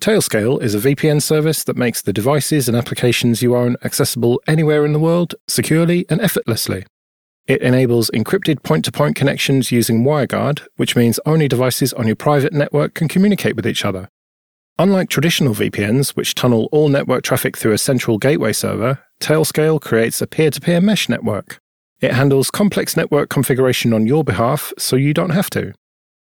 Tailscale 0.01 0.61
is 0.61 0.75
a 0.75 0.81
VPN 0.81 1.23
service 1.23 1.65
that 1.65 1.77
makes 1.77 2.03
the 2.03 2.13
devices 2.13 2.69
and 2.69 2.77
applications 2.77 3.43
you 3.43 3.57
own 3.57 3.77
accessible 3.85 4.43
anywhere 4.47 4.85
in 4.85 4.93
the 4.93 4.99
world, 4.99 5.35
securely 5.49 6.05
and 6.11 6.21
effortlessly. 6.21 6.85
It 7.47 7.63
enables 7.63 8.11
encrypted 8.11 8.63
point 8.63 8.85
to 8.87 8.93
point 8.93 9.17
connections 9.17 9.71
using 9.71 10.03
WireGuard, 10.03 10.67
which 10.77 10.97
means 10.97 11.21
only 11.25 11.47
devices 11.47 11.93
on 11.93 12.07
your 12.07 12.17
private 12.17 12.53
network 12.53 12.95
can 12.95 13.07
communicate 13.07 13.57
with 13.57 13.67
each 13.67 13.85
other. 13.85 14.09
Unlike 14.77 15.09
traditional 15.09 15.55
VPNs, 15.55 16.17
which 16.17 16.35
tunnel 16.35 16.69
all 16.73 16.89
network 16.89 17.23
traffic 17.23 17.57
through 17.57 17.73
a 17.73 17.79
central 17.79 18.19
gateway 18.19 18.53
server, 18.53 18.99
Tailscale 19.21 19.81
creates 19.81 20.21
a 20.21 20.27
peer 20.27 20.51
to 20.51 20.61
peer 20.61 20.81
mesh 20.81 21.09
network. 21.09 21.61
It 22.01 22.13
handles 22.13 22.51
complex 22.51 22.97
network 22.97 23.31
configuration 23.31 23.93
on 23.93 24.09
your 24.09 24.25
behalf, 24.25 24.73
so 24.77 24.97
you 24.97 25.15
don't 25.15 25.31
have 25.31 25.49
to. 25.51 25.75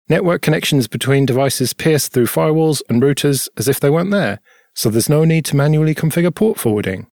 Network 0.09 0.41
connections 0.41 0.87
between 0.87 1.27
devices 1.27 1.73
pierce 1.73 2.07
through 2.07 2.25
firewalls 2.25 2.81
and 2.89 2.99
routers 2.99 3.47
as 3.57 3.67
if 3.67 3.79
they 3.79 3.91
weren't 3.91 4.09
there, 4.09 4.39
so 4.73 4.89
there's 4.89 5.07
no 5.07 5.23
need 5.23 5.45
to 5.45 5.55
manually 5.55 5.93
configure 5.93 6.33
port 6.33 6.57
forwarding. 6.57 7.07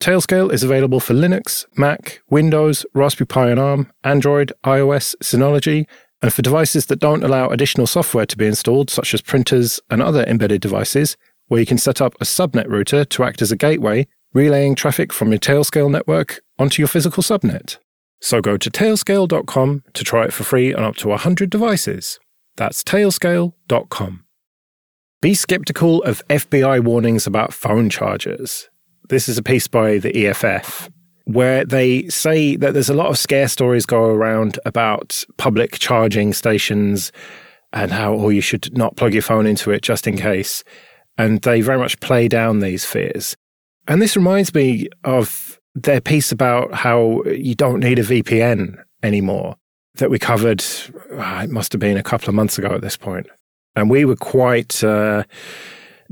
Tailscale 0.00 0.52
is 0.52 0.62
available 0.62 1.00
for 1.00 1.14
Linux, 1.14 1.66
Mac, 1.76 2.22
Windows, 2.30 2.86
Raspberry 2.94 3.26
Pi 3.26 3.50
and 3.50 3.60
ARM, 3.60 3.92
Android, 4.04 4.52
iOS, 4.64 5.16
Synology, 5.22 5.86
and 6.22 6.32
for 6.32 6.40
devices 6.40 6.86
that 6.86 7.00
don't 7.00 7.24
allow 7.24 7.48
additional 7.48 7.86
software 7.86 8.26
to 8.26 8.36
be 8.38 8.46
installed, 8.46 8.88
such 8.88 9.12
as 9.12 9.20
printers 9.20 9.80
and 9.90 10.00
other 10.00 10.24
embedded 10.24 10.60
devices, 10.60 11.16
where 11.48 11.60
you 11.60 11.66
can 11.66 11.78
set 11.78 12.00
up 12.00 12.14
a 12.20 12.24
subnet 12.24 12.68
router 12.68 13.04
to 13.04 13.24
act 13.24 13.42
as 13.42 13.50
a 13.50 13.56
gateway, 13.56 14.06
relaying 14.32 14.76
traffic 14.76 15.12
from 15.12 15.30
your 15.30 15.40
Tailscale 15.40 15.90
network 15.90 16.40
onto 16.58 16.80
your 16.80 16.88
physical 16.88 17.24
subnet. 17.24 17.78
So 18.20 18.40
go 18.40 18.56
to 18.56 18.70
tailscale.com 18.70 19.82
to 19.92 20.04
try 20.04 20.24
it 20.24 20.32
for 20.32 20.44
free 20.44 20.72
on 20.72 20.84
up 20.84 20.94
to 20.96 21.08
100 21.08 21.50
devices. 21.50 22.20
That's 22.56 22.84
tailscale.com. 22.84 24.24
Be 25.20 25.34
skeptical 25.34 26.02
of 26.04 26.22
FBI 26.28 26.84
warnings 26.84 27.26
about 27.26 27.52
phone 27.52 27.90
chargers. 27.90 28.68
This 29.08 29.28
is 29.28 29.38
a 29.38 29.42
piece 29.42 29.66
by 29.66 29.98
the 29.98 30.26
EFF 30.26 30.88
where 31.24 31.64
they 31.64 32.08
say 32.08 32.56
that 32.56 32.74
there's 32.74 32.88
a 32.88 32.94
lot 32.94 33.08
of 33.08 33.18
scare 33.18 33.48
stories 33.48 33.86
go 33.86 34.04
around 34.04 34.58
about 34.64 35.24
public 35.36 35.78
charging 35.78 36.32
stations 36.32 37.12
and 37.72 37.90
how 37.90 38.14
oh, 38.14 38.28
you 38.28 38.40
should 38.40 38.76
not 38.76 38.96
plug 38.96 39.12
your 39.12 39.22
phone 39.22 39.46
into 39.46 39.70
it 39.70 39.82
just 39.82 40.06
in 40.06 40.16
case. 40.16 40.62
And 41.18 41.40
they 41.42 41.60
very 41.60 41.78
much 41.78 42.00
play 42.00 42.28
down 42.28 42.60
these 42.60 42.84
fears. 42.84 43.36
And 43.88 44.00
this 44.00 44.16
reminds 44.16 44.54
me 44.54 44.88
of 45.04 45.60
their 45.74 46.00
piece 46.00 46.32
about 46.32 46.74
how 46.74 47.22
you 47.24 47.54
don't 47.54 47.80
need 47.80 47.98
a 47.98 48.04
VPN 48.04 48.82
anymore 49.02 49.56
that 49.96 50.10
we 50.10 50.18
covered, 50.18 50.64
ah, 51.18 51.42
it 51.42 51.50
must 51.50 51.72
have 51.72 51.80
been 51.80 51.96
a 51.96 52.02
couple 52.02 52.28
of 52.28 52.34
months 52.34 52.58
ago 52.58 52.74
at 52.74 52.80
this 52.80 52.96
point. 52.96 53.26
And 53.76 53.90
we 53.90 54.04
were 54.04 54.16
quite 54.16 54.82
uh, 54.84 55.24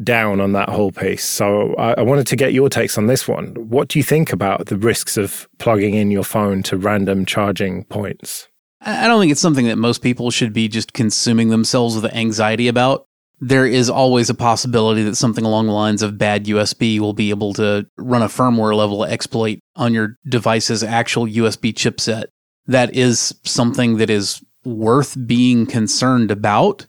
down 0.02 0.40
on 0.40 0.52
that 0.52 0.68
whole 0.68 0.92
piece. 0.92 1.24
So 1.24 1.74
I, 1.74 1.94
I, 1.98 2.02
wanted 2.02 2.26
to 2.28 2.36
get 2.36 2.52
your 2.52 2.68
takes 2.68 2.96
on 2.96 3.06
this 3.06 3.28
one. 3.28 3.54
What 3.68 3.88
do 3.88 3.98
you 3.98 4.02
think 4.02 4.32
about 4.32 4.66
the 4.66 4.76
risks 4.76 5.16
of 5.16 5.48
plugging 5.58 5.94
in 5.94 6.10
your 6.10 6.24
phone 6.24 6.62
to 6.64 6.76
random 6.76 7.26
charging 7.26 7.84
points? 7.84 8.48
I 8.82 9.06
don't 9.08 9.20
think 9.20 9.32
it's 9.32 9.40
something 9.40 9.66
that 9.66 9.76
most 9.76 10.00
people 10.00 10.30
should 10.30 10.54
be 10.54 10.66
just 10.66 10.94
consuming 10.94 11.50
themselves 11.50 11.96
with 11.96 12.12
anxiety 12.14 12.66
about. 12.66 13.04
There 13.38 13.66
is 13.66 13.90
always 13.90 14.30
a 14.30 14.34
possibility 14.34 15.02
that 15.02 15.16
something 15.16 15.44
along 15.44 15.66
the 15.66 15.72
lines 15.72 16.02
of 16.02 16.18
bad 16.18 16.46
USB 16.46 16.98
will 16.98 17.12
be 17.12 17.30
able 17.30 17.52
to 17.54 17.86
run 17.98 18.22
a 18.22 18.26
firmware 18.26 18.74
level 18.74 19.04
exploit 19.04 19.60
on 19.76 19.92
your 19.92 20.16
device's 20.28 20.82
actual 20.82 21.26
USB 21.26 21.74
chipset. 21.74 22.24
That 22.66 22.94
is 22.94 23.34
something 23.44 23.98
that 23.98 24.10
is 24.10 24.42
worth 24.64 25.16
being 25.26 25.66
concerned 25.66 26.30
about 26.30 26.86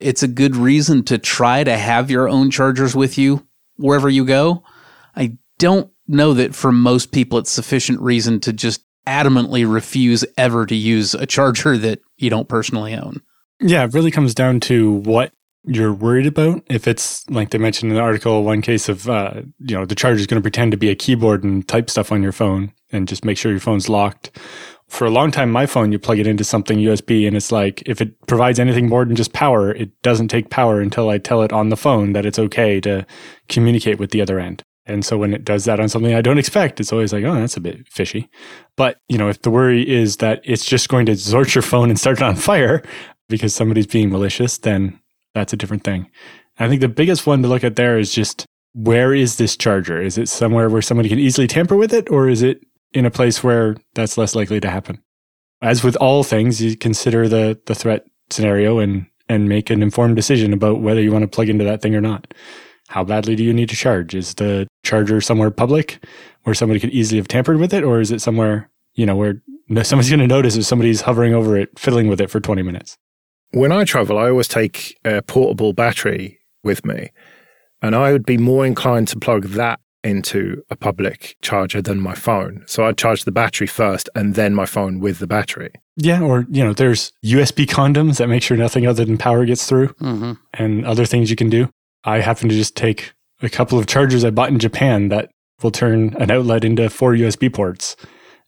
it's 0.00 0.22
a 0.22 0.28
good 0.28 0.56
reason 0.56 1.02
to 1.04 1.18
try 1.18 1.64
to 1.64 1.76
have 1.76 2.10
your 2.10 2.28
own 2.28 2.50
chargers 2.50 2.94
with 2.94 3.16
you 3.18 3.46
wherever 3.76 4.08
you 4.08 4.24
go. 4.24 4.62
I 5.14 5.38
don't 5.58 5.90
know 6.06 6.34
that 6.34 6.54
for 6.54 6.70
most 6.70 7.12
people 7.12 7.38
it's 7.38 7.50
sufficient 7.50 8.00
reason 8.00 8.40
to 8.40 8.52
just 8.52 8.84
adamantly 9.06 9.70
refuse 9.70 10.24
ever 10.36 10.66
to 10.66 10.74
use 10.74 11.14
a 11.14 11.26
charger 11.26 11.76
that 11.78 12.00
you 12.16 12.30
don't 12.30 12.48
personally 12.48 12.94
own. 12.94 13.22
Yeah, 13.60 13.84
it 13.84 13.94
really 13.94 14.10
comes 14.10 14.34
down 14.34 14.60
to 14.60 14.92
what 14.92 15.32
you're 15.64 15.92
worried 15.92 16.26
about. 16.26 16.62
If 16.68 16.86
it's 16.86 17.28
like 17.30 17.50
they 17.50 17.58
mentioned 17.58 17.90
in 17.90 17.96
the 17.96 18.02
article, 18.02 18.44
one 18.44 18.62
case 18.62 18.88
of, 18.88 19.08
uh, 19.08 19.42
you 19.58 19.76
know, 19.76 19.86
the 19.86 19.94
charger 19.94 20.20
is 20.20 20.26
going 20.26 20.40
to 20.40 20.44
pretend 20.44 20.72
to 20.72 20.76
be 20.76 20.90
a 20.90 20.94
keyboard 20.94 21.42
and 21.42 21.66
type 21.66 21.90
stuff 21.90 22.12
on 22.12 22.22
your 22.22 22.32
phone 22.32 22.72
and 22.92 23.08
just 23.08 23.24
make 23.24 23.38
sure 23.38 23.50
your 23.50 23.60
phone's 23.60 23.88
locked 23.88 24.38
for 24.88 25.04
a 25.04 25.10
long 25.10 25.30
time, 25.30 25.50
my 25.50 25.66
phone, 25.66 25.92
you 25.92 25.98
plug 25.98 26.18
it 26.18 26.26
into 26.26 26.44
something 26.44 26.78
USB 26.78 27.26
and 27.26 27.36
it's 27.36 27.50
like, 27.50 27.82
if 27.86 28.00
it 28.00 28.14
provides 28.26 28.58
anything 28.58 28.88
more 28.88 29.04
than 29.04 29.16
just 29.16 29.32
power, 29.32 29.72
it 29.72 29.90
doesn't 30.02 30.28
take 30.28 30.50
power 30.50 30.80
until 30.80 31.08
I 31.08 31.18
tell 31.18 31.42
it 31.42 31.52
on 31.52 31.70
the 31.70 31.76
phone 31.76 32.12
that 32.12 32.24
it's 32.24 32.38
okay 32.38 32.80
to 32.82 33.04
communicate 33.48 33.98
with 33.98 34.10
the 34.10 34.22
other 34.22 34.38
end. 34.38 34.62
And 34.86 35.04
so 35.04 35.18
when 35.18 35.34
it 35.34 35.44
does 35.44 35.64
that 35.64 35.80
on 35.80 35.88
something 35.88 36.14
I 36.14 36.20
don't 36.20 36.38
expect, 36.38 36.78
it's 36.78 36.92
always 36.92 37.12
like, 37.12 37.24
oh, 37.24 37.34
that's 37.34 37.56
a 37.56 37.60
bit 37.60 37.88
fishy. 37.88 38.30
But, 38.76 38.98
you 39.08 39.18
know, 39.18 39.28
if 39.28 39.42
the 39.42 39.50
worry 39.50 39.88
is 39.88 40.18
that 40.18 40.40
it's 40.44 40.64
just 40.64 40.88
going 40.88 41.06
to 41.06 41.12
zort 41.12 41.54
your 41.54 41.62
phone 41.62 41.90
and 41.90 41.98
start 41.98 42.18
it 42.18 42.22
on 42.22 42.36
fire 42.36 42.82
because 43.28 43.52
somebody's 43.52 43.88
being 43.88 44.10
malicious, 44.10 44.58
then 44.58 45.00
that's 45.34 45.52
a 45.52 45.56
different 45.56 45.82
thing. 45.82 46.08
I 46.58 46.68
think 46.68 46.80
the 46.80 46.88
biggest 46.88 47.26
one 47.26 47.42
to 47.42 47.48
look 47.48 47.64
at 47.64 47.74
there 47.74 47.98
is 47.98 48.12
just 48.12 48.46
where 48.72 49.12
is 49.12 49.36
this 49.36 49.56
charger? 49.56 50.00
Is 50.00 50.18
it 50.18 50.28
somewhere 50.28 50.68
where 50.70 50.82
somebody 50.82 51.08
can 51.08 51.18
easily 51.18 51.46
tamper 51.46 51.76
with 51.76 51.92
it, 51.92 52.10
or 52.10 52.28
is 52.28 52.42
it 52.42 52.62
in 52.96 53.04
a 53.04 53.10
place 53.10 53.44
where 53.44 53.76
that's 53.94 54.16
less 54.16 54.34
likely 54.34 54.58
to 54.58 54.70
happen. 54.70 55.02
As 55.60 55.84
with 55.84 55.96
all 55.96 56.24
things, 56.24 56.62
you 56.62 56.78
consider 56.78 57.28
the, 57.28 57.60
the 57.66 57.74
threat 57.74 58.06
scenario 58.30 58.78
and, 58.78 59.06
and 59.28 59.50
make 59.50 59.68
an 59.68 59.82
informed 59.82 60.16
decision 60.16 60.54
about 60.54 60.80
whether 60.80 61.02
you 61.02 61.12
want 61.12 61.22
to 61.22 61.28
plug 61.28 61.50
into 61.50 61.64
that 61.64 61.82
thing 61.82 61.94
or 61.94 62.00
not. 62.00 62.32
How 62.88 63.04
badly 63.04 63.36
do 63.36 63.44
you 63.44 63.52
need 63.52 63.68
to 63.68 63.76
charge? 63.76 64.14
Is 64.14 64.34
the 64.36 64.66
charger 64.82 65.20
somewhere 65.20 65.50
public 65.50 66.02
where 66.44 66.54
somebody 66.54 66.80
could 66.80 66.90
easily 66.90 67.18
have 67.18 67.28
tampered 67.28 67.58
with 67.58 67.74
it? 67.74 67.84
Or 67.84 68.00
is 68.00 68.10
it 68.10 68.22
somewhere, 68.22 68.70
you 68.94 69.04
know, 69.04 69.16
where 69.16 69.42
somebody's 69.82 70.08
going 70.08 70.20
to 70.20 70.26
notice 70.26 70.56
if 70.56 70.64
somebody's 70.64 71.02
hovering 71.02 71.34
over 71.34 71.54
it, 71.54 71.78
fiddling 71.78 72.08
with 72.08 72.20
it 72.20 72.30
for 72.30 72.40
20 72.40 72.62
minutes? 72.62 72.96
When 73.50 73.72
I 73.72 73.84
travel, 73.84 74.16
I 74.16 74.30
always 74.30 74.48
take 74.48 74.96
a 75.04 75.20
portable 75.20 75.74
battery 75.74 76.38
with 76.64 76.86
me. 76.86 77.10
And 77.82 77.94
I 77.94 78.12
would 78.12 78.24
be 78.24 78.38
more 78.38 78.64
inclined 78.64 79.08
to 79.08 79.18
plug 79.18 79.48
that 79.48 79.80
into 80.06 80.62
a 80.70 80.76
public 80.76 81.36
charger 81.42 81.82
than 81.82 82.00
my 82.00 82.14
phone. 82.14 82.64
So 82.66 82.86
I'd 82.86 82.98
charge 82.98 83.24
the 83.24 83.32
battery 83.32 83.66
first 83.66 84.08
and 84.14 84.34
then 84.34 84.54
my 84.54 84.66
phone 84.66 85.00
with 85.00 85.18
the 85.18 85.26
battery. 85.26 85.72
Yeah, 85.96 86.22
or 86.22 86.46
you 86.50 86.64
know, 86.64 86.72
there's 86.72 87.12
USB 87.24 87.66
condoms 87.66 88.18
that 88.18 88.28
make 88.28 88.42
sure 88.42 88.56
nothing 88.56 88.86
other 88.86 89.04
than 89.04 89.18
power 89.18 89.44
gets 89.44 89.66
through, 89.66 89.88
mm-hmm. 89.94 90.32
and 90.54 90.84
other 90.84 91.06
things 91.06 91.30
you 91.30 91.36
can 91.36 91.48
do. 91.48 91.70
I 92.04 92.20
happen 92.20 92.48
to 92.48 92.54
just 92.54 92.76
take 92.76 93.12
a 93.42 93.48
couple 93.48 93.78
of 93.78 93.86
chargers 93.86 94.24
I 94.24 94.30
bought 94.30 94.50
in 94.50 94.58
Japan 94.58 95.08
that 95.08 95.30
will 95.62 95.70
turn 95.70 96.14
an 96.18 96.30
outlet 96.30 96.64
into 96.64 96.90
four 96.90 97.14
USB 97.14 97.52
ports, 97.52 97.96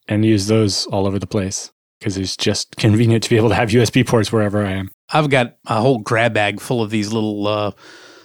and 0.08 0.24
use 0.24 0.46
those 0.46 0.86
all 0.86 1.06
over 1.06 1.18
the 1.18 1.26
place 1.26 1.72
because 1.98 2.16
it's 2.16 2.36
just 2.36 2.76
convenient 2.76 3.24
to 3.24 3.30
be 3.30 3.36
able 3.36 3.48
to 3.48 3.54
have 3.54 3.70
USB 3.70 4.06
ports 4.06 4.30
wherever 4.30 4.64
I 4.64 4.72
am. 4.72 4.90
I've 5.10 5.30
got 5.30 5.56
a 5.66 5.80
whole 5.80 5.98
grab 5.98 6.34
bag 6.34 6.60
full 6.60 6.82
of 6.82 6.90
these 6.90 7.12
little 7.12 7.46
uh, 7.46 7.72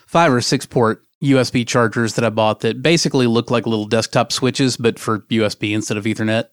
five 0.06 0.32
or 0.32 0.42
six 0.42 0.66
port 0.66 1.03
USB 1.24 1.66
chargers 1.66 2.16
that 2.16 2.26
I 2.26 2.30
bought 2.30 2.60
that 2.62 2.82
basically 2.82 3.28
look 3.28 3.50
like 3.50 3.66
little 3.66 3.86
desktop 3.86 4.32
switches, 4.32 4.78
but 4.78 5.00
for 5.00 5.20
USB 5.32 5.74
instead 5.74 5.98
of 5.98 6.04
Ethernet. 6.04 6.46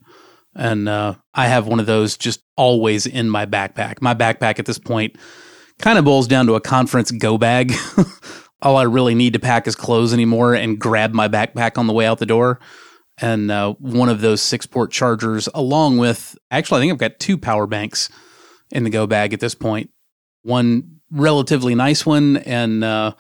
And 0.54 0.88
uh, 0.88 1.14
I 1.35 1.48
have 1.48 1.66
one 1.66 1.80
of 1.80 1.87
those 1.87 2.16
just 2.16 2.40
always 2.56 3.06
in 3.06 3.28
my 3.28 3.46
backpack. 3.46 4.00
My 4.00 4.14
backpack 4.14 4.59
at 4.59 4.66
this 4.66 4.78
point 4.78 5.16
kind 5.78 5.98
of 5.98 6.04
boils 6.04 6.28
down 6.28 6.46
to 6.46 6.54
a 6.54 6.61
conference 6.61 7.11
go 7.11 7.38
bag. 7.38 7.72
All 8.62 8.76
I 8.76 8.83
really 8.83 9.14
need 9.14 9.33
to 9.33 9.38
pack 9.38 9.66
is 9.66 9.74
clothes 9.74 10.12
anymore 10.12 10.54
and 10.54 10.78
grab 10.78 11.12
my 11.12 11.28
backpack 11.28 11.78
on 11.78 11.87
the 11.87 11.92
way 11.92 12.06
out 12.06 12.18
the 12.18 12.26
door. 12.26 12.61
And 13.18 13.50
uh, 13.50 13.74
one 13.74 14.09
of 14.09 14.20
those 14.20 14.40
six 14.40 14.66
port 14.66 14.92
chargers, 14.92 15.48
along 15.54 15.98
with 15.98 16.37
actually, 16.50 16.78
I 16.78 16.80
think 16.83 16.92
I've 16.92 16.98
got 16.98 17.18
two 17.18 17.38
power 17.38 17.66
banks 17.66 18.09
in 18.70 18.85
the 18.85 18.90
go 18.90 19.06
bag 19.06 19.33
at 19.33 19.40
this 19.40 19.54
point. 19.54 19.90
One 20.42 21.00
relatively 21.11 21.74
nice 21.74 22.06
one, 22.06 22.38
and 22.38 22.83
uh, 22.83 23.12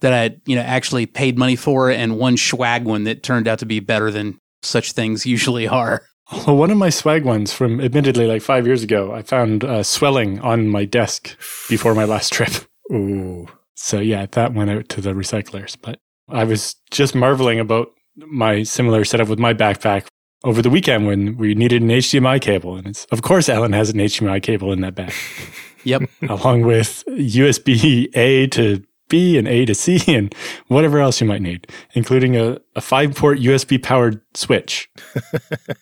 that 0.00 0.12
I 0.12 0.36
you 0.46 0.56
know 0.56 0.62
actually 0.62 1.06
paid 1.06 1.38
money 1.38 1.56
for, 1.56 1.90
and 1.90 2.18
one 2.18 2.36
swag 2.36 2.84
one 2.84 3.04
that 3.04 3.22
turned 3.22 3.48
out 3.48 3.58
to 3.60 3.66
be 3.66 3.80
better 3.80 4.10
than 4.10 4.38
such 4.62 4.92
things 4.92 5.26
usually 5.26 5.68
are. 5.68 6.02
Well, 6.46 6.58
one 6.58 6.70
of 6.70 6.76
my 6.76 6.90
swag 6.90 7.24
ones 7.24 7.54
from 7.54 7.80
admittedly 7.80 8.26
like 8.26 8.42
five 8.42 8.66
years 8.66 8.82
ago, 8.82 9.14
I 9.14 9.22
found 9.22 9.64
uh, 9.64 9.82
swelling 9.82 10.40
on 10.40 10.68
my 10.68 10.84
desk 10.84 11.34
before 11.70 11.94
my 11.94 12.04
last 12.04 12.34
trip. 12.34 12.50
Ooh. 12.92 13.48
So 13.76 13.98
yeah, 13.98 14.26
that 14.32 14.52
went 14.52 14.68
out 14.68 14.90
to 14.90 15.00
the 15.00 15.14
recyclers. 15.14 15.78
But 15.80 16.00
I 16.28 16.44
was 16.44 16.76
just 16.90 17.14
marveling 17.14 17.60
about 17.60 17.92
my 18.16 18.62
similar 18.62 19.06
setup 19.06 19.28
with 19.28 19.38
my 19.38 19.54
backpack 19.54 20.06
over 20.44 20.62
the 20.62 20.70
weekend 20.70 21.06
when 21.06 21.36
we 21.36 21.54
needed 21.54 21.82
an 21.82 21.88
HDMI 21.88 22.40
cable. 22.40 22.76
And 22.76 22.88
it's, 22.88 23.06
of 23.06 23.22
course, 23.22 23.48
Allan 23.48 23.72
has 23.72 23.90
an 23.90 23.96
HDMI 23.96 24.42
cable 24.42 24.72
in 24.72 24.80
that 24.82 24.94
bag. 24.94 25.12
yep. 25.84 26.02
Along 26.28 26.62
with 26.62 27.04
USB 27.08 28.08
A 28.14 28.46
to 28.48 28.84
B 29.08 29.38
and 29.38 29.48
A 29.48 29.64
to 29.64 29.74
C 29.74 30.02
and 30.14 30.34
whatever 30.68 30.98
else 30.98 31.20
you 31.20 31.26
might 31.26 31.42
need, 31.42 31.66
including 31.92 32.36
a, 32.36 32.58
a 32.76 32.80
five 32.80 33.14
port 33.14 33.38
USB 33.38 33.82
powered 33.82 34.20
switch. 34.34 34.88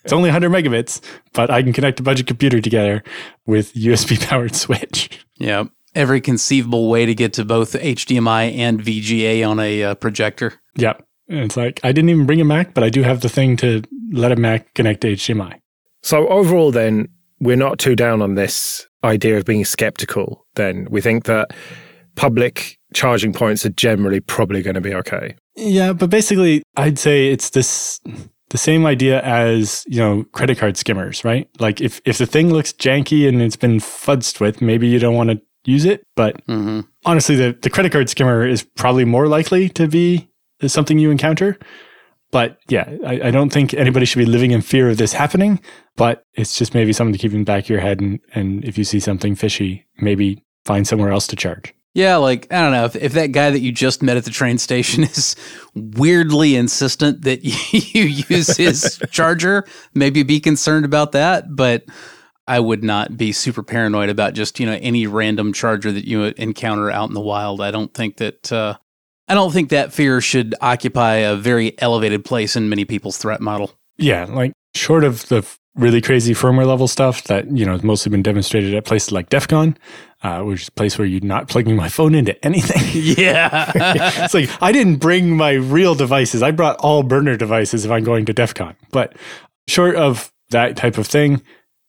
it's 0.05 0.13
only 0.13 0.29
100 0.29 0.51
megabits, 0.51 1.01
but 1.33 1.51
I 1.51 1.63
can 1.63 1.73
connect 1.73 2.01
a 2.01 2.03
bunch 2.03 2.21
of 2.21 2.27
computer 2.27 2.61
together 2.61 3.03
with 3.47 3.75
USB 3.75 4.21
powered 4.27 4.55
switch. 4.55 5.25
Yeah. 5.37 5.65
Every 5.95 6.21
conceivable 6.21 6.91
way 6.91 7.07
to 7.07 7.15
get 7.15 7.33
to 7.35 7.45
both 7.45 7.73
HDMI 7.73 8.57
and 8.57 8.83
VGA 8.83 9.49
on 9.49 9.59
a 9.59 9.83
uh, 9.83 9.95
projector. 9.95 10.55
Yeah. 10.77 10.95
And 11.29 11.41
it's 11.41 11.57
like, 11.57 11.81
I 11.83 11.93
didn't 11.93 12.11
even 12.11 12.27
bring 12.27 12.41
a 12.41 12.45
Mac, 12.45 12.75
but 12.75 12.85
I 12.85 12.91
do 12.91 13.03
have 13.03 13.21
the 13.21 13.29
thing 13.29 13.57
to 13.59 13.83
let 14.13 14.31
a 14.31 14.37
Mac 14.37 14.75
connect 14.75 15.01
to 15.01 15.09
HDMI. 15.09 15.61
So 16.03 16.29
overall, 16.29 16.71
then, 16.71 17.09
we're 17.41 17.57
not 17.57 17.79
too 17.79 17.97
down 17.97 18.23
on 18.23 18.35
this 18.35 18.87
idea 19.05 19.37
of 19.37 19.45
being 19.45 19.65
skeptical. 19.65 20.47
Then 20.55 20.87
we 20.91 21.01
think 21.01 21.25
that 21.25 21.53
public 22.15 22.79
charging 22.97 23.33
points 23.33 23.65
are 23.67 23.71
generally 23.71 24.21
probably 24.21 24.63
going 24.63 24.75
to 24.75 24.81
be 24.81 24.95
okay. 24.95 25.37
Yeah, 25.55 25.93
but 25.93 26.11
basically, 26.11 26.63
I'd 26.77 26.99
say 26.99 27.29
it's 27.29 27.51
this 27.51 28.01
the 28.51 28.59
same 28.59 28.87
idea 28.87 29.21
as 29.23 29.85
you 29.87 30.01
know 30.01 30.25
credit 30.33 30.59
card 30.59 30.77
skimmers, 30.77 31.25
right? 31.25 31.49
Like 31.61 31.81
if 31.81 32.01
if 32.05 32.19
the 32.19 32.27
thing 32.27 32.53
looks 32.53 32.73
janky 32.73 33.29
and 33.29 33.41
it's 33.43 33.57
been 33.57 33.79
fudzed 33.79 34.41
with, 34.41 34.63
maybe 34.63 34.89
you 34.89 34.99
don't 34.99 35.15
want 35.15 35.31
to 35.31 35.41
use 35.65 35.85
it. 35.85 36.05
But 36.17 36.45
mm-hmm. 36.47 36.81
honestly, 37.05 37.37
the 37.37 37.57
the 37.61 37.71
credit 37.71 37.93
card 37.93 38.09
skimmer 38.09 38.47
is 38.47 38.63
probably 38.63 39.05
more 39.05 39.29
likely 39.29 39.69
to 39.71 39.87
be 39.87 40.31
something 40.67 40.99
you 40.99 41.11
encounter. 41.11 41.59
But 42.33 42.59
yeah, 42.69 42.91
I, 43.07 43.29
I, 43.29 43.31
don't 43.31 43.53
think 43.53 43.73
anybody 43.73 44.05
should 44.05 44.19
be 44.19 44.27
living 44.27 44.51
in 44.51 44.61
fear 44.61 44.91
of 44.91 44.97
this 44.97 45.13
happening, 45.13 45.61
but 45.95 46.25
it's 46.35 46.59
just 46.59 46.75
maybe 46.75 46.93
something 46.93 47.13
to 47.13 47.19
keep 47.19 47.33
in 47.33 47.39
the 47.39 47.45
back 47.45 47.65
of 47.65 47.71
your 47.71 47.79
head. 47.79 48.01
And, 48.01 48.19
and 48.35 48.65
if 48.65 48.77
you 48.77 48.83
see 48.83 48.99
something 48.99 49.37
fishy, 49.37 49.87
maybe 50.01 50.43
find 50.65 50.89
somewhere 50.89 51.13
else 51.13 51.29
to 51.29 51.37
charge. 51.37 51.73
Yeah, 51.97 52.17
like, 52.17 52.47
I 52.53 52.61
don't 52.61 52.73
know, 52.73 52.85
if, 52.85 52.95
if 52.95 53.15
that 53.15 53.33
guy 53.33 53.49
that 53.49 53.61
you 53.61 53.73
just 53.73 54.03
met 54.03 54.19
at 54.19 54.25
the 54.27 54.31
train 54.31 54.59
station 54.59 55.03
is 55.05 55.35
weirdly 55.75 56.55
insistent 56.55 57.23
that 57.23 57.43
you 57.73 58.03
use 58.29 58.55
his 58.55 59.01
charger, 59.11 59.65
maybe 59.95 60.23
be 60.23 60.39
concerned 60.39 60.85
about 60.85 61.13
that. 61.13 61.57
But 61.57 61.87
I 62.47 62.61
would 62.61 62.85
not 62.85 63.17
be 63.17 63.33
super 63.33 63.63
paranoid 63.63 64.11
about 64.11 64.35
just, 64.35 64.61
you 64.61 64.67
know, 64.67 64.79
any 64.83 65.07
random 65.07 65.55
charger 65.55 65.91
that 65.91 66.07
you 66.07 66.25
encounter 66.37 66.91
out 66.91 67.09
in 67.09 67.15
the 67.15 67.21
wild. 67.23 67.63
I 67.63 67.71
don't 67.71 67.95
think 67.95 68.19
that, 68.19 68.53
uh, 68.53 68.77
I 69.27 69.33
don't 69.33 69.51
think 69.51 69.71
that 69.71 69.95
fear 69.95 70.21
should 70.21 70.55
occupy 70.61 71.15
a 71.15 71.35
very 71.35 71.81
elevated 71.81 72.27
place 72.27 72.57
in 72.57 72.69
many 72.69 72.85
people's 72.85 73.17
threat 73.17 73.41
model. 73.41 73.73
Yeah, 73.97 74.27
like 74.27 74.53
short 74.75 75.03
of 75.03 75.27
the 75.29 75.49
really 75.77 76.01
crazy 76.01 76.35
firmware 76.35 76.67
level 76.67 76.89
stuff 76.89 77.25
that 77.25 77.51
you 77.51 77.65
know 77.65 77.73
has 77.73 77.83
mostly 77.83 78.11
been 78.11 78.23
demonstrated 78.23 78.75
at 78.75 78.85
places 78.85 79.13
like 79.13 79.29
DEF 79.29 79.49
CON, 79.49 79.77
uh, 80.23 80.43
which 80.43 80.63
is 80.63 80.69
a 80.69 80.73
place 80.73 80.99
where 80.99 81.07
you're 81.07 81.21
not 81.21 81.49
plugging 81.49 81.77
my 81.77 81.89
phone 81.89 82.15
into 82.15 82.45
anything. 82.45 82.83
Yeah, 83.17 83.73
it's 84.25 84.35
like 84.35 84.51
I 84.61 84.73
didn't 84.73 84.97
bring 84.97 85.37
my 85.37 85.53
real 85.53 85.95
devices. 85.95 86.43
I 86.43 86.51
brought 86.51 86.77
all 86.79 87.03
burner 87.03 87.37
devices 87.37 87.85
if 87.85 87.91
I'm 87.91 88.05
going 88.05 88.25
to 88.27 88.33
DEF 88.33 88.55
CON. 88.55 88.75
But 88.91 89.17
short 89.69 89.97
of 89.97 90.33
that 90.51 90.77
type 90.77 90.99
of 90.99 91.07
thing, 91.07 91.43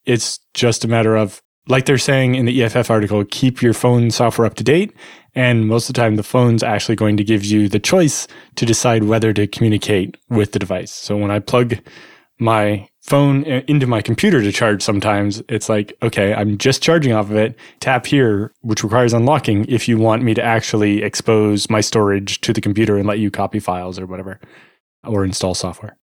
it's 0.05 0.39
just 0.53 0.83
a 0.83 0.87
matter 0.87 1.15
of 1.15 1.41
like 1.67 1.85
they're 1.85 1.97
saying 1.97 2.35
in 2.35 2.45
the 2.45 2.63
EFF 2.63 2.89
article, 2.89 3.23
keep 3.25 3.61
your 3.61 3.73
phone 3.73 4.11
software 4.11 4.45
up 4.45 4.55
to 4.55 4.63
date. 4.63 4.93
And 5.35 5.67
most 5.67 5.89
of 5.89 5.95
the 5.95 6.01
time, 6.01 6.15
the 6.15 6.23
phone's 6.23 6.63
actually 6.63 6.95
going 6.95 7.17
to 7.17 7.23
give 7.23 7.45
you 7.45 7.69
the 7.69 7.79
choice 7.79 8.27
to 8.55 8.65
decide 8.65 9.03
whether 9.03 9.33
to 9.33 9.47
communicate 9.47 10.17
with 10.29 10.53
the 10.53 10.59
device. 10.59 10.91
So 10.91 11.17
when 11.17 11.29
I 11.29 11.39
plug 11.39 11.77
my 12.39 12.87
phone 13.07 13.49
uh, 13.49 13.61
into 13.67 13.87
my 13.87 14.01
computer 14.01 14.41
to 14.41 14.51
charge 14.51 14.83
sometimes 14.83 15.41
it's 15.47 15.69
like 15.69 15.97
okay 16.03 16.33
i'm 16.33 16.57
just 16.57 16.83
charging 16.83 17.13
off 17.13 17.29
of 17.29 17.35
it. 17.35 17.57
Tap 17.79 18.05
here 18.05 18.53
which 18.61 18.83
requires 18.83 19.13
unlocking 19.13 19.65
if 19.65 19.87
you 19.87 19.97
want 19.97 20.23
me 20.23 20.33
to 20.33 20.43
actually 20.43 21.01
expose 21.01 21.69
my 21.69 21.81
storage 21.81 22.41
to 22.41 22.53
the 22.53 22.61
computer 22.61 22.97
and 22.97 23.07
let 23.07 23.19
you 23.19 23.31
copy 23.31 23.59
files 23.59 23.97
or 23.97 24.05
whatever 24.05 24.39
or 25.05 25.23
install 25.23 25.55
software. 25.55 25.97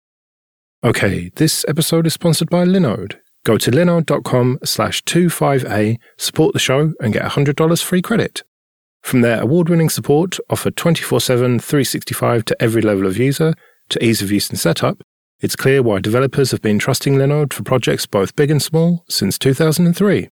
Okay 0.85 1.31
this 1.35 1.65
episode 1.69 2.07
is 2.07 2.15
sponsored 2.15 2.49
by 2.49 2.65
linode. 2.65 3.19
Go 3.45 3.59
to 3.59 3.73
linode.com 3.73 4.61
slash 4.65 5.03
25a 5.03 5.99
support 6.17 6.53
the 6.53 6.61
show 6.61 6.93
and 7.01 7.13
get 7.13 7.25
$100 7.25 7.83
free 7.83 8.01
credit. 8.01 8.45
From 9.03 9.23
their 9.23 9.41
award-winning 9.43 9.89
support 9.89 10.39
offered 10.49 10.77
24-7 10.77 11.61
365 11.61 12.45
to 12.45 12.63
every 12.63 12.83
level 12.83 13.05
of 13.05 13.17
user 13.17 13.55
to 13.89 14.05
ease 14.05 14.23
of 14.23 14.31
use 14.31 14.49
and 14.49 14.61
setup 14.61 15.03
it's 15.43 15.57
clear 15.57 15.83
why 15.83 15.99
developers 15.99 16.53
have 16.53 16.63
been 16.63 16.79
trusting 16.79 17.15
Linode 17.15 17.53
for 17.53 17.65
projects 17.65 18.07
both 18.07 18.37
big 18.37 18.51
and 18.51 18.63
small 18.63 19.05
since 19.09 19.39
2003. 19.39 20.29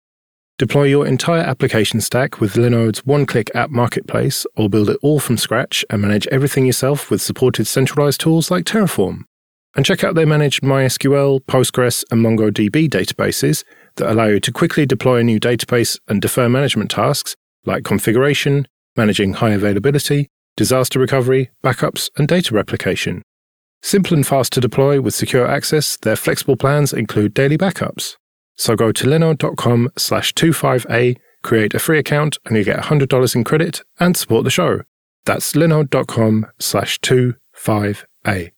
Deploy 0.57 0.85
your 0.85 1.07
entire 1.07 1.43
application 1.43 2.01
stack 2.01 2.40
with 2.40 2.55
Linode's 2.55 3.05
one 3.05 3.27
click 3.27 3.51
app 3.55 3.71
marketplace, 3.71 4.47
or 4.57 4.71
build 4.71 4.88
it 4.88 4.99
all 5.03 5.21
from 5.21 5.37
scratch 5.37 5.85
and 5.90 6.01
manage 6.01 6.27
everything 6.29 6.64
yourself 6.64 7.11
with 7.11 7.21
supported 7.21 7.67
centralized 7.67 8.21
tools 8.21 8.51
like 8.51 8.64
Terraform. 8.64 9.25
And 9.77 9.85
check 9.85 10.05
out 10.05 10.14
their 10.14 10.27
managed 10.27 10.62
MySQL, 10.62 11.40
Postgres, 11.47 12.05
and 12.11 12.25
MongoDB 12.25 12.88
databases 12.88 13.64
that 13.97 14.11
allow 14.11 14.27
you 14.27 14.40
to 14.40 14.53
quickly 14.53 14.87
deploy 14.87 15.19
a 15.19 15.25
new 15.25 15.38
database 15.38 15.99
and 16.09 16.23
defer 16.23 16.49
management 16.49 16.90
tasks 16.90 17.35
like 17.67 17.85
configuration, 17.85 18.69
managing 18.97 19.35
high 19.35 19.51
availability, 19.51 20.29
disaster 20.57 20.99
recovery, 20.99 21.51
backups, 21.62 22.11
and 22.17 22.29
data 22.29 22.55
replication. 22.55 23.23
Simple 23.85 24.14
and 24.14 24.27
fast 24.27 24.55
to 24.55 24.62
deploy 24.62 24.99
with 25.03 25.12
secure 25.12 25.47
access, 25.47 25.99
their 25.99 26.16
flexible 26.16 26.57
plans 26.57 26.94
include 26.94 27.35
daily 27.35 27.59
backups. 27.59 28.16
So 28.55 28.77
go 28.77 28.92
to 28.92 29.05
linode.com 29.05 29.90
slash 29.99 30.33
25a, 30.33 31.18
create 31.42 31.75
a 31.75 31.79
free 31.79 31.99
account, 31.99 32.38
and 32.47 32.57
you 32.57 32.64
get 32.64 32.79
$100 32.79 33.35
in 33.37 33.44
credit 33.44 33.83
and 34.01 34.16
support 34.16 34.44
the 34.44 34.51
show. 34.51 34.81
That's 35.27 35.53
linode.com 35.53 36.47
slash 36.59 36.99
25a. 37.01 38.53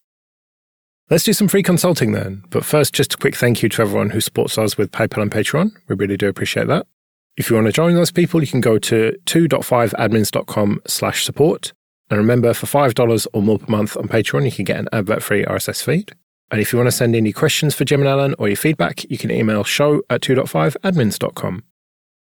Let's 1.10 1.24
do 1.24 1.32
some 1.32 1.48
free 1.48 1.64
consulting 1.64 2.12
then. 2.12 2.44
But 2.50 2.64
first, 2.64 2.94
just 2.94 3.14
a 3.14 3.18
quick 3.18 3.34
thank 3.34 3.64
you 3.64 3.68
to 3.70 3.82
everyone 3.82 4.10
who 4.10 4.20
supports 4.20 4.56
us 4.58 4.78
with 4.78 4.92
PayPal 4.92 5.22
and 5.22 5.32
Patreon. 5.32 5.72
We 5.88 5.96
really 5.96 6.16
do 6.16 6.28
appreciate 6.28 6.68
that. 6.68 6.86
If 7.36 7.50
you 7.50 7.56
want 7.56 7.66
to 7.66 7.72
join 7.72 7.96
those 7.96 8.12
people, 8.12 8.42
you 8.42 8.46
can 8.46 8.60
go 8.60 8.78
to 8.78 9.18
2.5admins.com 9.26 10.82
slash 10.86 11.24
support. 11.24 11.72
And 12.10 12.18
remember, 12.18 12.54
for 12.54 12.66
$5 12.66 13.26
or 13.32 13.42
more 13.42 13.58
per 13.58 13.66
month 13.68 13.96
on 13.96 14.08
Patreon, 14.08 14.44
you 14.44 14.52
can 14.52 14.64
get 14.64 14.78
an 14.78 14.88
advert 14.92 15.22
free 15.22 15.44
RSS 15.44 15.82
feed. 15.82 16.12
And 16.50 16.60
if 16.60 16.72
you 16.72 16.78
want 16.78 16.86
to 16.86 16.92
send 16.92 17.16
any 17.16 17.32
questions 17.32 17.74
for 17.74 17.84
Jim 17.84 18.00
and 18.00 18.08
Allan 18.08 18.34
or 18.38 18.46
your 18.46 18.56
feedback, 18.56 19.04
you 19.10 19.18
can 19.18 19.32
email 19.32 19.64
show 19.64 20.02
at 20.08 20.20
2.5admins.com. 20.20 21.64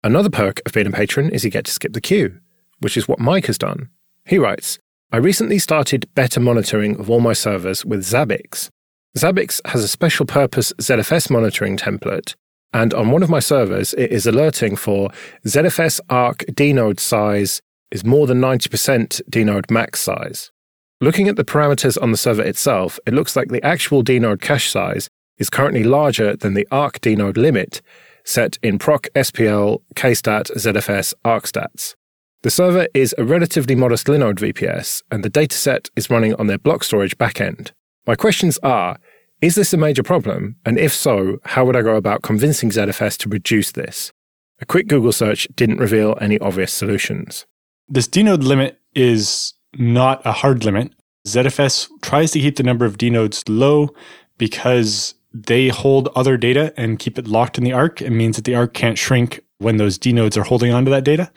Another 0.05 0.29
perk 0.29 0.61
of 0.65 0.73
being 0.73 0.87
a 0.87 0.91
patron 0.91 1.29
is 1.29 1.43
you 1.43 1.51
get 1.51 1.65
to 1.65 1.71
skip 1.71 1.93
the 1.93 2.01
queue, 2.01 2.39
which 2.79 2.95
is 2.95 3.07
what 3.07 3.19
Mike 3.19 3.47
has 3.47 3.57
done. 3.57 3.89
He 4.25 4.37
writes, 4.37 4.79
I 5.11 5.17
recently 5.17 5.59
started 5.59 6.13
better 6.15 6.39
monitoring 6.39 6.97
of 6.99 7.09
all 7.09 7.19
my 7.19 7.33
servers 7.33 7.85
with 7.85 8.03
Zabbix. 8.03 8.69
Zabbix 9.17 9.61
has 9.67 9.83
a 9.83 9.87
special 9.87 10.25
purpose 10.25 10.73
ZFS 10.79 11.29
monitoring 11.29 11.77
template, 11.77 12.35
and 12.73 12.93
on 12.93 13.11
one 13.11 13.21
of 13.21 13.29
my 13.29 13.39
servers, 13.39 13.93
it 13.93 14.11
is 14.11 14.25
alerting 14.25 14.75
for 14.75 15.11
ZFS 15.45 15.99
arc 16.09 16.39
dnode 16.47 16.99
size 16.99 17.61
is 17.93 18.03
more 18.03 18.27
than 18.27 18.41
90% 18.41 19.21
dnode 19.29 19.71
max 19.71 20.01
size. 20.01 20.51
Looking 20.99 21.27
at 21.27 21.35
the 21.37 21.45
parameters 21.45 22.01
on 22.01 22.11
the 22.11 22.17
server 22.17 22.43
itself, 22.43 22.99
it 23.05 23.13
looks 23.13 23.35
like 23.35 23.49
the 23.49 23.63
actual 23.63 24.03
dnode 24.03 24.41
cache 24.41 24.69
size 24.69 25.07
is 25.37 25.49
currently 25.49 25.83
larger 25.83 26.35
than 26.35 26.55
the 26.55 26.67
arc 26.71 26.99
dnode 26.99 27.37
limit 27.37 27.81
set 28.25 28.57
in 28.63 28.79
proc 28.79 29.07
SPL 29.15 29.81
kstat 29.95 30.51
ZFS 30.55 31.13
arcstats. 31.25 31.95
The 32.41 32.49
server 32.49 32.87
is 32.93 33.15
a 33.17 33.23
relatively 33.23 33.75
modest 33.75 34.07
Linode 34.07 34.39
VPS, 34.39 35.01
and 35.11 35.23
the 35.23 35.29
dataset 35.29 35.89
is 35.95 36.09
running 36.09 36.35
on 36.35 36.47
their 36.47 36.57
block 36.57 36.83
storage 36.83 37.17
backend. 37.17 37.71
My 38.05 38.15
questions 38.15 38.57
are 38.63 38.97
Is 39.41 39.55
this 39.55 39.73
a 39.73 39.77
major 39.77 40.03
problem? 40.03 40.55
And 40.65 40.77
if 40.77 40.93
so, 40.93 41.37
how 41.43 41.65
would 41.65 41.75
I 41.75 41.81
go 41.81 41.95
about 41.95 42.21
convincing 42.21 42.69
ZFS 42.69 43.17
to 43.19 43.29
reduce 43.29 43.71
this? 43.71 44.11
A 44.59 44.65
quick 44.65 44.87
Google 44.87 45.11
search 45.11 45.47
didn't 45.55 45.79
reveal 45.79 46.17
any 46.21 46.39
obvious 46.39 46.71
solutions. 46.71 47.45
This 47.89 48.07
dnode 48.07 48.43
limit 48.43 48.79
is 48.95 49.53
not 49.77 50.21
a 50.25 50.31
hard 50.31 50.63
limit. 50.63 50.93
ZFS 51.27 51.89
tries 52.01 52.31
to 52.31 52.39
keep 52.39 52.55
the 52.55 52.63
number 52.63 52.85
of 52.85 52.97
dnodes 52.97 53.43
low 53.47 53.89
because 54.37 55.15
they 55.33 55.69
hold 55.69 56.09
other 56.15 56.37
data 56.37 56.73
and 56.77 56.99
keep 56.99 57.17
it 57.17 57.27
locked 57.27 57.57
in 57.57 57.63
the 57.63 57.73
arc. 57.73 58.01
It 58.01 58.11
means 58.11 58.35
that 58.35 58.45
the 58.45 58.55
arc 58.55 58.73
can't 58.73 58.97
shrink 58.97 59.41
when 59.57 59.77
those 59.77 59.97
dnodes 59.97 60.37
are 60.37 60.43
holding 60.43 60.71
onto 60.71 60.91
that 60.91 61.03
data. 61.03 61.31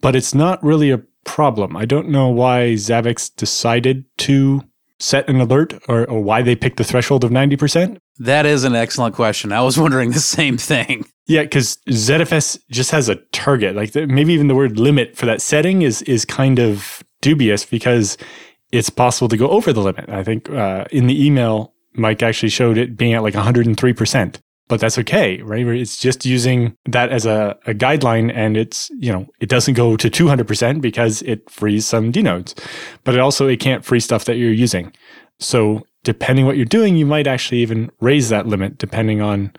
But 0.00 0.14
it's 0.14 0.34
not 0.34 0.62
really 0.62 0.90
a 0.90 1.02
problem. 1.24 1.76
I 1.76 1.84
don't 1.84 2.08
know 2.08 2.28
why 2.28 2.74
Zabbix 2.74 3.34
decided 3.34 4.04
to 4.18 4.62
set 4.98 5.28
an 5.28 5.40
alert 5.40 5.74
or, 5.88 6.08
or 6.08 6.22
why 6.22 6.42
they 6.42 6.54
picked 6.54 6.76
the 6.76 6.84
threshold 6.84 7.24
of 7.24 7.30
90%. 7.30 7.98
That 8.18 8.46
is 8.46 8.64
an 8.64 8.74
excellent 8.74 9.14
question. 9.14 9.52
I 9.52 9.62
was 9.62 9.78
wondering 9.78 10.12
the 10.12 10.20
same 10.20 10.56
thing. 10.58 11.06
Yeah, 11.26 11.42
because 11.42 11.78
ZFS 11.88 12.58
just 12.70 12.90
has 12.90 13.08
a 13.08 13.16
target. 13.32 13.76
Like 13.76 13.92
the, 13.92 14.06
maybe 14.06 14.32
even 14.32 14.48
the 14.48 14.54
word 14.54 14.78
limit 14.78 15.16
for 15.16 15.26
that 15.26 15.40
setting 15.40 15.82
is 15.82 16.02
is 16.02 16.24
kind 16.24 16.58
of 16.58 17.02
dubious 17.20 17.64
because 17.64 18.18
it's 18.72 18.90
possible 18.90 19.28
to 19.28 19.36
go 19.36 19.48
over 19.48 19.72
the 19.72 19.80
limit. 19.80 20.08
I 20.08 20.24
think 20.24 20.50
uh, 20.50 20.86
in 20.90 21.06
the 21.06 21.24
email, 21.24 21.74
Mike 21.94 22.22
actually 22.22 22.48
showed 22.48 22.76
it 22.76 22.96
being 22.96 23.14
at 23.14 23.22
like 23.22 23.34
103 23.34 23.92
percent, 23.92 24.40
but 24.68 24.80
that's 24.80 24.98
okay, 24.98 25.40
right? 25.42 25.64
It's 25.66 25.96
just 25.96 26.26
using 26.26 26.76
that 26.86 27.10
as 27.10 27.24
a, 27.24 27.56
a 27.66 27.74
guideline, 27.74 28.32
and 28.34 28.56
it's 28.56 28.90
you 28.98 29.12
know 29.12 29.26
it 29.38 29.48
doesn't 29.48 29.74
go 29.74 29.96
to 29.96 30.10
200 30.10 30.46
percent 30.46 30.82
because 30.82 31.22
it 31.22 31.48
frees 31.48 31.86
some 31.86 32.10
dnodes, 32.10 32.58
but 33.04 33.14
it 33.14 33.20
also 33.20 33.46
it 33.46 33.60
can't 33.60 33.84
free 33.84 34.00
stuff 34.00 34.24
that 34.24 34.36
you're 34.38 34.52
using. 34.52 34.92
So 35.38 35.86
depending 36.02 36.46
what 36.46 36.56
you're 36.56 36.64
doing, 36.64 36.96
you 36.96 37.06
might 37.06 37.28
actually 37.28 37.58
even 37.58 37.92
raise 38.00 38.28
that 38.30 38.48
limit 38.48 38.78
depending 38.78 39.20
on 39.20 39.52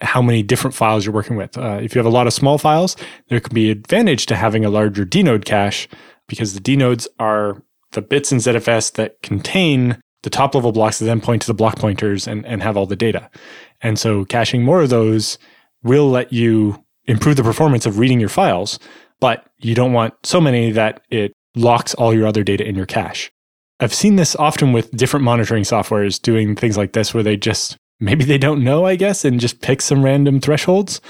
how 0.00 0.22
many 0.22 0.42
different 0.42 0.74
files 0.74 1.04
you're 1.04 1.14
working 1.14 1.36
with. 1.36 1.56
Uh, 1.58 1.78
if 1.82 1.94
you 1.94 1.98
have 1.98 2.06
a 2.06 2.14
lot 2.14 2.26
of 2.26 2.32
small 2.32 2.58
files, 2.58 2.96
there 3.28 3.40
can 3.40 3.54
be 3.54 3.70
advantage 3.70 4.26
to 4.26 4.36
having 4.36 4.64
a 4.64 4.70
larger 4.70 5.04
dnode 5.04 5.44
cache 5.44 5.88
because 6.28 6.54
the 6.54 6.60
dnodes 6.60 7.06
are 7.18 7.62
the 7.92 8.02
bits 8.02 8.30
in 8.30 8.38
ZFS 8.38 8.92
that 8.92 9.20
contain 9.22 10.00
the 10.22 10.30
top 10.30 10.54
level 10.54 10.72
blocks 10.72 10.98
that 10.98 11.06
then 11.06 11.20
point 11.20 11.42
to 11.42 11.46
the 11.48 11.54
block 11.54 11.78
pointers 11.78 12.26
and, 12.26 12.44
and 12.46 12.62
have 12.62 12.76
all 12.76 12.86
the 12.86 12.96
data. 12.96 13.30
And 13.80 13.98
so 13.98 14.24
caching 14.24 14.62
more 14.62 14.82
of 14.82 14.90
those 14.90 15.38
will 15.82 16.10
let 16.10 16.32
you 16.32 16.84
improve 17.06 17.36
the 17.36 17.42
performance 17.42 17.86
of 17.86 17.98
reading 17.98 18.20
your 18.20 18.28
files, 18.28 18.78
but 19.20 19.46
you 19.58 19.74
don't 19.74 19.92
want 19.92 20.14
so 20.24 20.40
many 20.40 20.70
that 20.72 21.02
it 21.10 21.32
locks 21.54 21.94
all 21.94 22.12
your 22.12 22.26
other 22.26 22.44
data 22.44 22.66
in 22.66 22.74
your 22.74 22.86
cache. 22.86 23.30
I've 23.80 23.94
seen 23.94 24.16
this 24.16 24.34
often 24.36 24.72
with 24.72 24.90
different 24.90 25.24
monitoring 25.24 25.62
softwares 25.62 26.20
doing 26.20 26.56
things 26.56 26.76
like 26.76 26.92
this 26.92 27.14
where 27.14 27.22
they 27.22 27.36
just 27.36 27.76
maybe 28.00 28.24
they 28.24 28.38
don't 28.38 28.62
know, 28.62 28.84
I 28.84 28.96
guess, 28.96 29.24
and 29.24 29.40
just 29.40 29.60
pick 29.60 29.82
some 29.82 30.04
random 30.04 30.40
thresholds. 30.40 31.00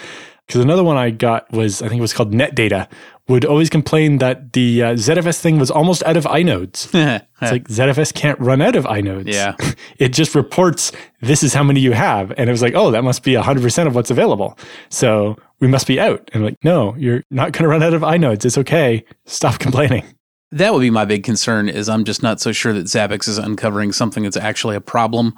Because 0.46 0.62
another 0.62 0.82
one 0.84 0.96
I 0.96 1.10
got 1.10 1.50
was, 1.52 1.82
I 1.82 1.88
think 1.88 1.98
it 1.98 2.02
was 2.02 2.14
called 2.14 2.32
NetData, 2.32 2.88
would 3.28 3.44
always 3.44 3.68
complain 3.68 4.16
that 4.18 4.54
the 4.54 4.82
uh, 4.82 4.92
ZFS 4.94 5.40
thing 5.40 5.58
was 5.58 5.70
almost 5.70 6.02
out 6.04 6.16
of 6.16 6.24
inodes. 6.24 6.88
it's 7.42 7.52
like 7.52 7.68
ZFS 7.68 8.14
can't 8.14 8.40
run 8.40 8.62
out 8.62 8.74
of 8.74 8.86
inodes. 8.86 9.30
Yeah. 9.30 9.54
it 9.98 10.14
just 10.14 10.34
reports 10.34 10.90
this 11.20 11.42
is 11.42 11.52
how 11.52 11.62
many 11.62 11.80
you 11.80 11.92
have. 11.92 12.32
And 12.38 12.48
it 12.48 12.52
was 12.52 12.62
like, 12.62 12.74
oh, 12.74 12.90
that 12.90 13.04
must 13.04 13.22
be 13.22 13.34
100% 13.34 13.86
of 13.86 13.94
what's 13.94 14.10
available. 14.10 14.58
So 14.88 15.36
we 15.60 15.68
must 15.68 15.86
be 15.86 16.00
out. 16.00 16.30
And 16.32 16.42
I'm 16.42 16.44
like, 16.44 16.64
no, 16.64 16.96
you're 16.96 17.22
not 17.30 17.52
going 17.52 17.64
to 17.64 17.68
run 17.68 17.82
out 17.82 17.92
of 17.92 18.00
inodes. 18.00 18.46
It's 18.46 18.56
okay. 18.56 19.04
Stop 19.26 19.58
complaining. 19.58 20.04
That 20.50 20.72
would 20.72 20.80
be 20.80 20.88
my 20.88 21.04
big 21.04 21.24
concern 21.24 21.68
is 21.68 21.90
I'm 21.90 22.04
just 22.04 22.22
not 22.22 22.40
so 22.40 22.52
sure 22.52 22.72
that 22.72 22.86
Zabbix 22.86 23.28
is 23.28 23.36
uncovering 23.36 23.92
something 23.92 24.22
that's 24.22 24.38
actually 24.38 24.76
a 24.76 24.80
problem. 24.80 25.34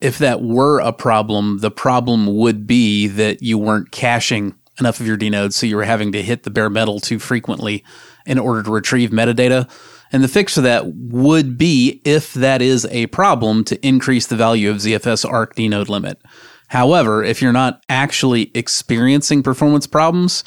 If 0.00 0.18
that 0.18 0.42
were 0.42 0.80
a 0.80 0.92
problem, 0.92 1.58
the 1.58 1.70
problem 1.70 2.26
would 2.36 2.66
be 2.66 3.06
that 3.06 3.42
you 3.42 3.58
weren't 3.58 3.90
caching 3.90 4.54
enough 4.78 5.00
of 5.00 5.06
your 5.06 5.18
dnodes, 5.18 5.52
so 5.52 5.66
you 5.66 5.76
were 5.76 5.84
having 5.84 6.12
to 6.12 6.22
hit 6.22 6.42
the 6.42 6.50
bare 6.50 6.70
metal 6.70 7.00
too 7.00 7.18
frequently 7.18 7.84
in 8.26 8.38
order 8.38 8.62
to 8.62 8.70
retrieve 8.70 9.10
metadata. 9.10 9.70
And 10.12 10.24
the 10.24 10.28
fix 10.28 10.54
for 10.54 10.62
that 10.62 10.86
would 10.94 11.56
be, 11.56 12.00
if 12.04 12.34
that 12.34 12.62
is 12.62 12.86
a 12.86 13.06
problem, 13.08 13.62
to 13.64 13.86
increase 13.86 14.26
the 14.26 14.36
value 14.36 14.70
of 14.70 14.78
ZFS 14.78 15.28
ARC 15.30 15.54
dnode 15.54 15.88
limit. 15.88 16.20
However, 16.68 17.22
if 17.22 17.42
you're 17.42 17.52
not 17.52 17.82
actually 17.88 18.50
experiencing 18.54 19.42
performance 19.42 19.86
problems, 19.86 20.44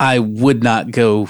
I 0.00 0.18
would 0.18 0.62
not 0.62 0.90
go 0.90 1.28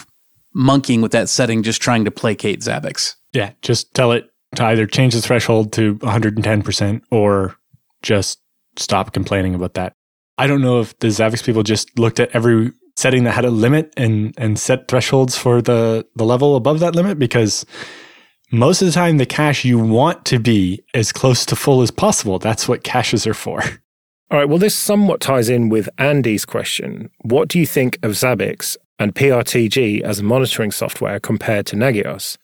monkeying 0.55 1.03
with 1.03 1.13
that 1.13 1.29
setting 1.29 1.63
just 1.63 1.83
trying 1.83 2.05
to 2.05 2.11
placate 2.11 2.61
Zabbix. 2.61 3.15
Yeah, 3.33 3.53
just 3.63 3.95
tell 3.95 4.13
it 4.13 4.31
to 4.57 4.65
either 4.65 4.87
change 4.87 5.15
the 5.15 5.21
threshold 5.21 5.73
to 5.75 5.97
110% 5.97 7.03
or 7.11 7.57
just 8.03 8.41
stop 8.77 9.13
complaining 9.13 9.55
about 9.55 9.75
that. 9.75 9.93
I 10.39 10.47
don't 10.47 10.63
know 10.63 10.81
if 10.81 10.97
the 11.01 11.09
Zabbix 11.09 11.45
people 11.45 11.63
just 11.63 11.99
looked 11.99 12.21
at 12.21 12.31
every 12.35 12.73
setting 12.97 13.25
that 13.25 13.33
had 13.33 13.45
a 13.45 13.51
limit 13.51 13.93
and 13.97 14.35
and 14.37 14.59
set 14.59 14.89
thresholds 14.89 15.37
for 15.37 15.63
the 15.63 16.07
the 16.17 16.25
level 16.25 16.57
above 16.57 16.81
that 16.81 16.95
limit 16.95 17.19
because 17.19 17.65
most 18.51 18.83
of 18.83 18.87
the 18.87 18.93
time 18.93 19.19
the 19.19 19.27
cache 19.27 19.65
you 19.65 19.79
want 19.79 20.25
to 20.25 20.39
be 20.39 20.83
as 20.95 21.13
close 21.13 21.47
to 21.47 21.57
full 21.57 21.83
as 21.83 21.91
possible. 21.91 22.39
That's 22.39 22.67
what 22.67 22.83
caches 22.83 23.27
are 23.27 23.35
for. 23.35 23.63
All 24.31 24.39
right, 24.39 24.49
well 24.49 24.59
this 24.59 24.75
somewhat 24.75 25.21
ties 25.21 25.49
in 25.49 25.69
with 25.69 25.89
Andy's 25.99 26.45
question. 26.45 27.11
What 27.23 27.49
do 27.49 27.59
you 27.59 27.67
think 27.67 27.99
of 28.03 28.13
Zabbix 28.13 28.77
and 28.99 29.15
PRTG 29.15 30.03
as 30.03 30.23
monitoring 30.23 30.71
software 30.71 31.21
compared 31.21 31.67
to 31.67 31.77
Nagios? 31.77 32.37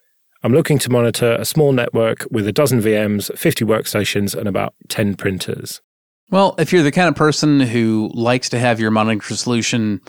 I'm 0.44 0.52
looking 0.52 0.78
to 0.80 0.90
monitor 0.90 1.36
a 1.40 1.44
small 1.46 1.72
network 1.72 2.26
with 2.30 2.46
a 2.46 2.52
dozen 2.52 2.82
VMs, 2.82 3.34
50 3.36 3.64
workstations, 3.64 4.36
and 4.36 4.46
about 4.46 4.74
10 4.88 5.14
printers. 5.14 5.80
Well, 6.30 6.54
if 6.58 6.70
you're 6.70 6.82
the 6.82 6.92
kind 6.92 7.08
of 7.08 7.16
person 7.16 7.60
who 7.60 8.10
likes 8.12 8.50
to 8.50 8.58
have 8.58 8.78
your 8.78 8.90
monitoring 8.90 9.22
solution 9.22 10.02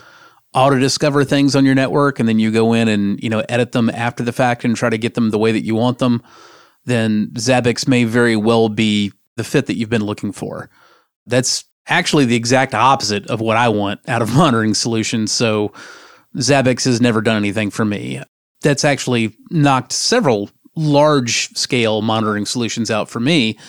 auto 0.53 0.77
discover 0.77 1.23
things 1.23 1.55
on 1.55 1.63
your 1.63 1.73
network 1.73 2.19
and 2.19 2.27
then 2.27 2.39
you 2.39 2.51
go 2.51 2.73
in 2.73 2.89
and 2.89 3.21
you 3.23 3.29
know 3.29 3.43
edit 3.47 3.71
them 3.71 3.89
after 3.89 4.23
the 4.23 4.33
fact 4.33 4.65
and 4.65 4.75
try 4.75 4.89
to 4.89 4.97
get 4.97 5.13
them 5.13 5.29
the 5.29 5.39
way 5.39 5.53
that 5.53 5.63
you 5.63 5.73
want 5.73 5.99
them, 5.99 6.21
then 6.83 7.27
Zabbix 7.35 7.87
may 7.87 8.03
very 8.03 8.35
well 8.35 8.67
be 8.67 9.13
the 9.37 9.43
fit 9.45 9.67
that 9.67 9.77
you've 9.77 9.89
been 9.89 10.05
looking 10.05 10.33
for. 10.33 10.69
That's 11.25 11.63
actually 11.87 12.25
the 12.25 12.35
exact 12.35 12.73
opposite 12.73 13.25
of 13.27 13.39
what 13.39 13.55
I 13.55 13.69
want 13.69 14.01
out 14.09 14.21
of 14.21 14.33
monitoring 14.35 14.73
solutions. 14.73 15.31
So 15.31 15.71
Zabbix 16.35 16.83
has 16.83 16.99
never 16.99 17.21
done 17.21 17.37
anything 17.37 17.69
for 17.69 17.85
me. 17.85 18.21
That's 18.65 18.83
actually 18.83 19.37
knocked 19.51 19.91
several 19.91 20.49
large 20.75 21.49
scale 21.55 22.01
monitoring 22.01 22.47
solutions 22.47 22.89
out 22.89 23.09
for 23.09 23.19
me 23.19 23.59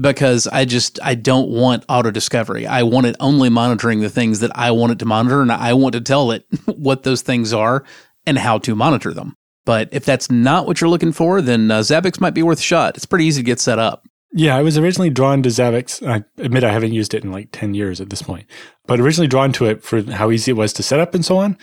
because 0.00 0.46
I 0.46 0.64
just 0.64 0.98
I 1.02 1.16
don't 1.16 1.50
want 1.50 1.84
auto 1.86 2.10
discovery. 2.10 2.66
I 2.66 2.82
want 2.82 3.04
it 3.04 3.14
only 3.20 3.50
monitoring 3.50 4.00
the 4.00 4.08
things 4.08 4.40
that 4.40 4.50
I 4.56 4.70
want 4.70 4.92
it 4.92 5.00
to 5.00 5.04
monitor 5.04 5.42
and 5.42 5.52
I 5.52 5.74
want 5.74 5.92
to 5.92 6.00
tell 6.00 6.30
it 6.30 6.46
what 6.64 7.02
those 7.02 7.20
things 7.20 7.52
are 7.52 7.84
and 8.24 8.38
how 8.38 8.56
to 8.60 8.74
monitor 8.74 9.12
them. 9.12 9.36
But 9.66 9.90
if 9.92 10.06
that's 10.06 10.30
not 10.30 10.66
what 10.66 10.80
you're 10.80 10.88
looking 10.88 11.12
for, 11.12 11.42
then 11.42 11.70
uh, 11.70 11.80
Zabbix 11.80 12.18
might 12.18 12.32
be 12.32 12.42
worth 12.42 12.60
a 12.60 12.62
shot. 12.62 12.96
It's 12.96 13.04
pretty 13.04 13.26
easy 13.26 13.42
to 13.42 13.46
get 13.46 13.60
set 13.60 13.78
up. 13.78 14.08
Yeah, 14.32 14.56
I 14.56 14.62
was 14.62 14.78
originally 14.78 15.10
drawn 15.10 15.42
to 15.42 15.50
Zabbix. 15.50 16.06
I 16.06 16.24
admit 16.42 16.64
I 16.64 16.72
haven't 16.72 16.94
used 16.94 17.12
it 17.12 17.22
in 17.22 17.32
like 17.32 17.50
10 17.52 17.74
years 17.74 18.00
at 18.00 18.08
this 18.08 18.22
point, 18.22 18.46
but 18.86 18.98
originally 18.98 19.28
drawn 19.28 19.52
to 19.52 19.66
it 19.66 19.82
for 19.82 20.02
how 20.10 20.30
easy 20.30 20.52
it 20.52 20.56
was 20.56 20.72
to 20.74 20.82
set 20.82 21.00
up 21.00 21.14
and 21.14 21.22
so 21.22 21.36
on 21.36 21.58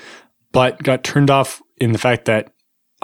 but 0.55 0.81
got 0.81 1.03
turned 1.03 1.29
off 1.29 1.61
in 1.81 1.91
the 1.91 1.97
fact 1.97 2.23
that 2.23 2.53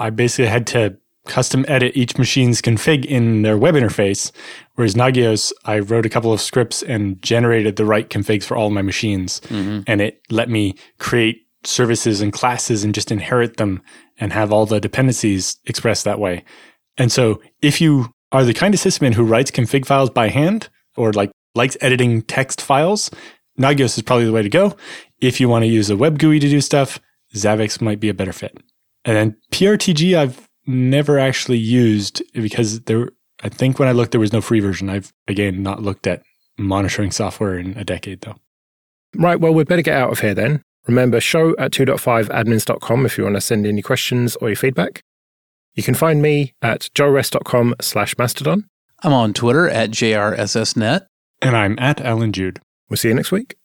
I 0.02 0.10
basically 0.10 0.48
had 0.48 0.66
to 0.68 0.96
custom 1.26 1.64
edit 1.68 1.96
each 1.96 2.18
machine's 2.18 2.60
config 2.60 3.04
in 3.04 3.42
their 3.42 3.56
web 3.56 3.76
interface. 3.76 4.32
Whereas 4.74 4.94
Nagios, 4.94 5.52
I 5.64 5.78
wrote 5.78 6.04
a 6.04 6.08
couple 6.08 6.32
of 6.32 6.40
scripts 6.40 6.82
and 6.82 7.22
generated 7.22 7.76
the 7.76 7.84
right 7.84 8.08
configs 8.08 8.42
for 8.42 8.56
all 8.56 8.70
my 8.70 8.82
machines. 8.82 9.40
Mm-hmm. 9.42 9.82
And 9.86 10.00
it 10.00 10.20
let 10.28 10.48
me 10.50 10.74
create 10.98 11.46
services 11.62 12.20
and 12.20 12.32
classes 12.32 12.82
and 12.82 12.92
just 12.92 13.12
inherit 13.12 13.58
them 13.58 13.80
and 14.18 14.32
have 14.32 14.52
all 14.52 14.66
the 14.66 14.80
dependencies 14.80 15.58
expressed 15.66 16.04
that 16.04 16.18
way. 16.18 16.42
And 16.98 17.12
so 17.12 17.40
if 17.60 17.80
you 17.80 18.12
are 18.32 18.44
the 18.44 18.54
kind 18.54 18.74
of 18.74 18.80
sysadmin 18.80 19.14
who 19.14 19.24
writes 19.24 19.52
config 19.52 19.86
files 19.86 20.10
by 20.10 20.28
hand 20.28 20.68
or 20.96 21.12
like 21.12 21.30
likes 21.54 21.76
editing 21.80 22.22
text 22.22 22.60
files, 22.60 23.08
Nagios 23.56 23.96
is 23.96 24.02
probably 24.02 24.24
the 24.24 24.32
way 24.32 24.42
to 24.42 24.48
go. 24.48 24.76
If 25.20 25.40
you 25.40 25.48
want 25.48 25.62
to 25.62 25.68
use 25.68 25.90
a 25.90 25.96
web 25.96 26.18
GUI 26.18 26.40
to 26.40 26.48
do 26.48 26.60
stuff, 26.60 26.98
Zabbix 27.34 27.80
might 27.80 28.00
be 28.00 28.08
a 28.08 28.14
better 28.14 28.32
fit. 28.32 28.58
And 29.04 29.16
then 29.16 29.36
PRTG, 29.50 30.16
I've 30.16 30.48
never 30.66 31.18
actually 31.18 31.58
used 31.58 32.22
because 32.32 32.80
there, 32.82 33.10
I 33.42 33.48
think 33.48 33.78
when 33.78 33.88
I 33.88 33.92
looked, 33.92 34.12
there 34.12 34.20
was 34.20 34.32
no 34.32 34.40
free 34.40 34.60
version. 34.60 34.88
I've 34.88 35.12
again 35.26 35.62
not 35.62 35.82
looked 35.82 36.06
at 36.06 36.22
monitoring 36.58 37.10
software 37.10 37.58
in 37.58 37.76
a 37.76 37.84
decade 37.84 38.20
though. 38.20 38.36
Right. 39.14 39.40
Well, 39.40 39.52
we'd 39.54 39.68
better 39.68 39.82
get 39.82 39.96
out 39.96 40.12
of 40.12 40.20
here 40.20 40.34
then. 40.34 40.62
Remember, 40.86 41.20
show 41.20 41.54
at 41.58 41.70
2.5admins.com 41.72 43.06
if 43.06 43.16
you 43.16 43.24
want 43.24 43.36
to 43.36 43.40
send 43.40 43.66
any 43.66 43.82
questions 43.82 44.36
or 44.36 44.48
your 44.48 44.56
feedback. 44.56 45.02
You 45.74 45.82
can 45.82 45.94
find 45.94 46.20
me 46.20 46.54
at 46.60 46.90
joeress.com 46.94 47.76
slash 47.80 48.18
mastodon. 48.18 48.66
I'm 49.02 49.12
on 49.12 49.32
Twitter 49.32 49.68
at 49.68 49.90
jrssnet. 49.90 51.06
And 51.40 51.56
I'm 51.56 51.78
at 51.78 52.00
Allan 52.00 52.32
Jude. 52.32 52.60
We'll 52.88 52.96
see 52.96 53.08
you 53.08 53.14
next 53.14 53.32
week. 53.32 53.56